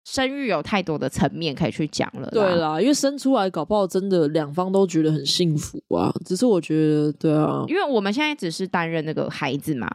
[0.05, 2.29] 生育有太多的层面可以去讲了。
[2.33, 6.13] 对啦，因为生出来搞不好真的两方都觉得很幸福啊。
[6.27, 9.89] 只是我觉得，对啊，因为我们现在只是担任那个孩子嘛。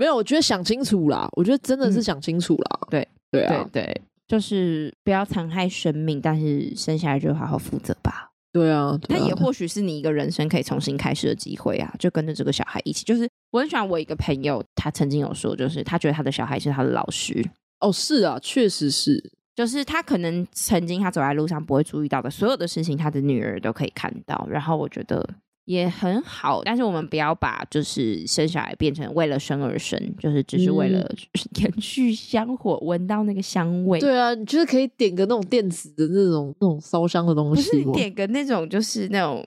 [0.00, 1.28] 没有，我觉得想清楚啦。
[1.32, 2.78] 我觉得真的是想清楚啦。
[2.80, 8.30] 嗯、对对啊，对对，就是不要残害生命，但是生下来就好好负责吧。
[8.50, 11.94] 对啊，他、啊、也或许是你一个人生可以重新开始的机会啊！
[11.98, 13.04] 就跟着这个小孩一起。
[13.04, 17.46] 就是我很喜欢我一个朋友，他曾经有说，就是他觉得他的小孩是他的老师。
[17.80, 19.30] 哦，是啊，确实是。
[19.54, 24.48] 就是他可能曾经他走在路上不会注意到的所有的事情，他的女儿都可以看到。
[24.48, 25.28] 然后我觉得。
[25.70, 31.08] 也很好，但是我们不要把就是生小孩变成为了生而生，就是只是为了
[31.62, 34.00] 延续香火，闻到那个香味。
[34.00, 39.46] 对啊，你就是可以点个那种电子的那种那种烧香的东西，不是点个那种就是那种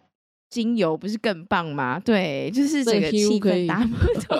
[0.49, 1.99] 精油，不是更棒吗？
[1.99, 4.37] 对，就是这个气氛搭不同。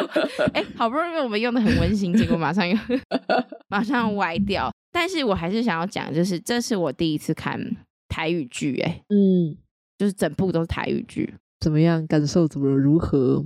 [0.54, 2.74] 哎、欸，好不容易我们用的很温馨，结果马上又
[3.68, 4.72] 马上歪掉。
[4.90, 7.60] 但是我还是想要讲，就是这是我第一次看
[8.08, 9.58] 台语剧，哎，嗯。
[9.98, 12.06] 就是整部都是台语剧，怎么样？
[12.06, 13.44] 感受怎么如何？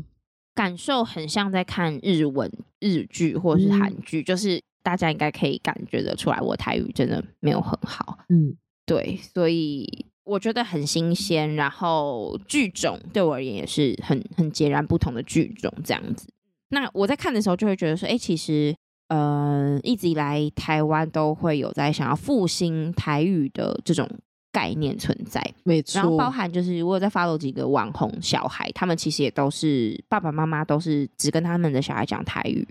[0.55, 2.51] 感受很像在看日文
[2.81, 8.18] 日剧或者是韩剧，嗯、就是大家应该可以感觉得出来，我台语真的没有很好。
[8.28, 8.55] 嗯，
[8.85, 16.28] 对，所以我觉得很新鲜，然后剧种对我而言也是很很截然不同的剧种这样子。
[16.70, 18.74] 那我在看的时候就会觉得说，哎、欸，其实
[19.09, 24.06] 呃，一直以来台湾都会有在想要复兴台语的这种。
[24.52, 26.01] 概念存在，没错。
[26.01, 32.66] 然后包含就是，我有在 follow 几个网红小孩，他们其实也都是爸爸妈妈都是只跟他们的小孩讲台语，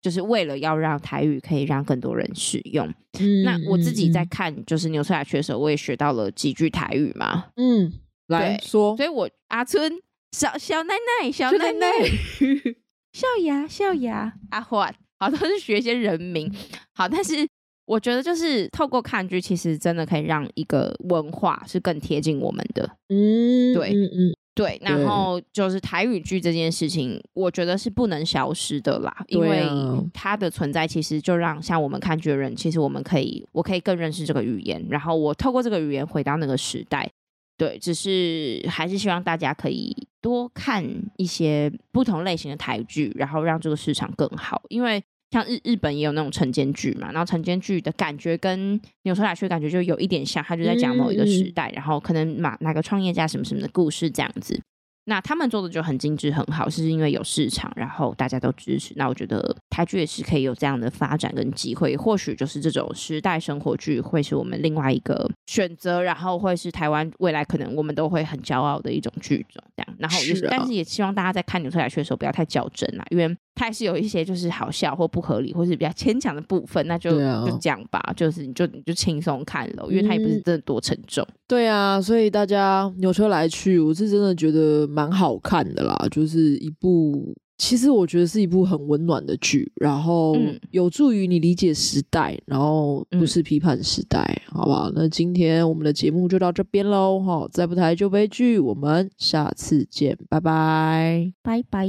[0.00, 2.86] 就是为了要让台语可以让更多人使用。
[3.18, 7.46] 嗯、那我自己在看就是牛车雅趣的时候，我也学到了几句台语嘛。
[7.56, 7.92] 嗯，
[8.28, 9.92] 来说，所以我阿春
[10.32, 11.86] 小小奶奶小奶奶
[13.12, 16.54] 笑牙笑牙阿焕，好，都是学一些人名。
[16.94, 17.48] 好，但是。
[17.88, 22.84] 我觉得就是透过看剧，其实真的可以让一个文化是更贴近我们的。
[23.08, 24.78] 嗯，对，嗯嗯，对。
[24.82, 29.66] 然后就是台语剧这件事情，我觉得是不能消失的啦，因为
[30.12, 37.10] 它的存在其实就让像我们看剧的人，其实我们可以，我可以更认识这个语言，然后我透过这个语言回到那个时代。
[37.56, 40.84] 对，只是还是希望大家可以多看
[41.16, 45.02] 一些不同类型的台剧，然后让这个市场更好，因为。
[45.30, 54.60] 像日日本也有那种晨间剧嘛，然后晨间剧的感觉跟纽崔莱区的感觉就有一点像，他就在讲某一个时代，嗯、然后可能哪哪个创业家什么什么的故事这样子。
[55.04, 58.92] 那他们做的就很精致很好，是因为有市场，然后大家都支持。
[58.96, 69.64] 那我觉得台剧也是可以有这样的发展跟机会，或许就是这种时代生活剧会是我们另外一个选择，然后会是台湾未来可能我们都会很骄傲的一种剧种。
[69.74, 81.26] 这样，然后也是，但是也希望大家在看牛车雅趣的时候不要太较真啦，因为它还是有一些就是好笑或不合理或是比较牵强的部分，那就就这样吧，就是你就你就轻松看了，因为它也不是真的多沉重。
[81.48, 85.96] 对啊，所以大家牛车来去，我是真的觉得蛮好看的啦。
[86.10, 90.36] 就是一部，其实我觉得是一部很温暖的剧，然后
[90.70, 94.20] 有助于你理解时代，然后不是批判时代，
[94.52, 94.90] 嗯、好不好？
[94.94, 97.48] 那今天我们的节目就到这边喽，哈！
[97.50, 101.88] 再不抬就悲剧，我们下次见，拜拜，拜拜。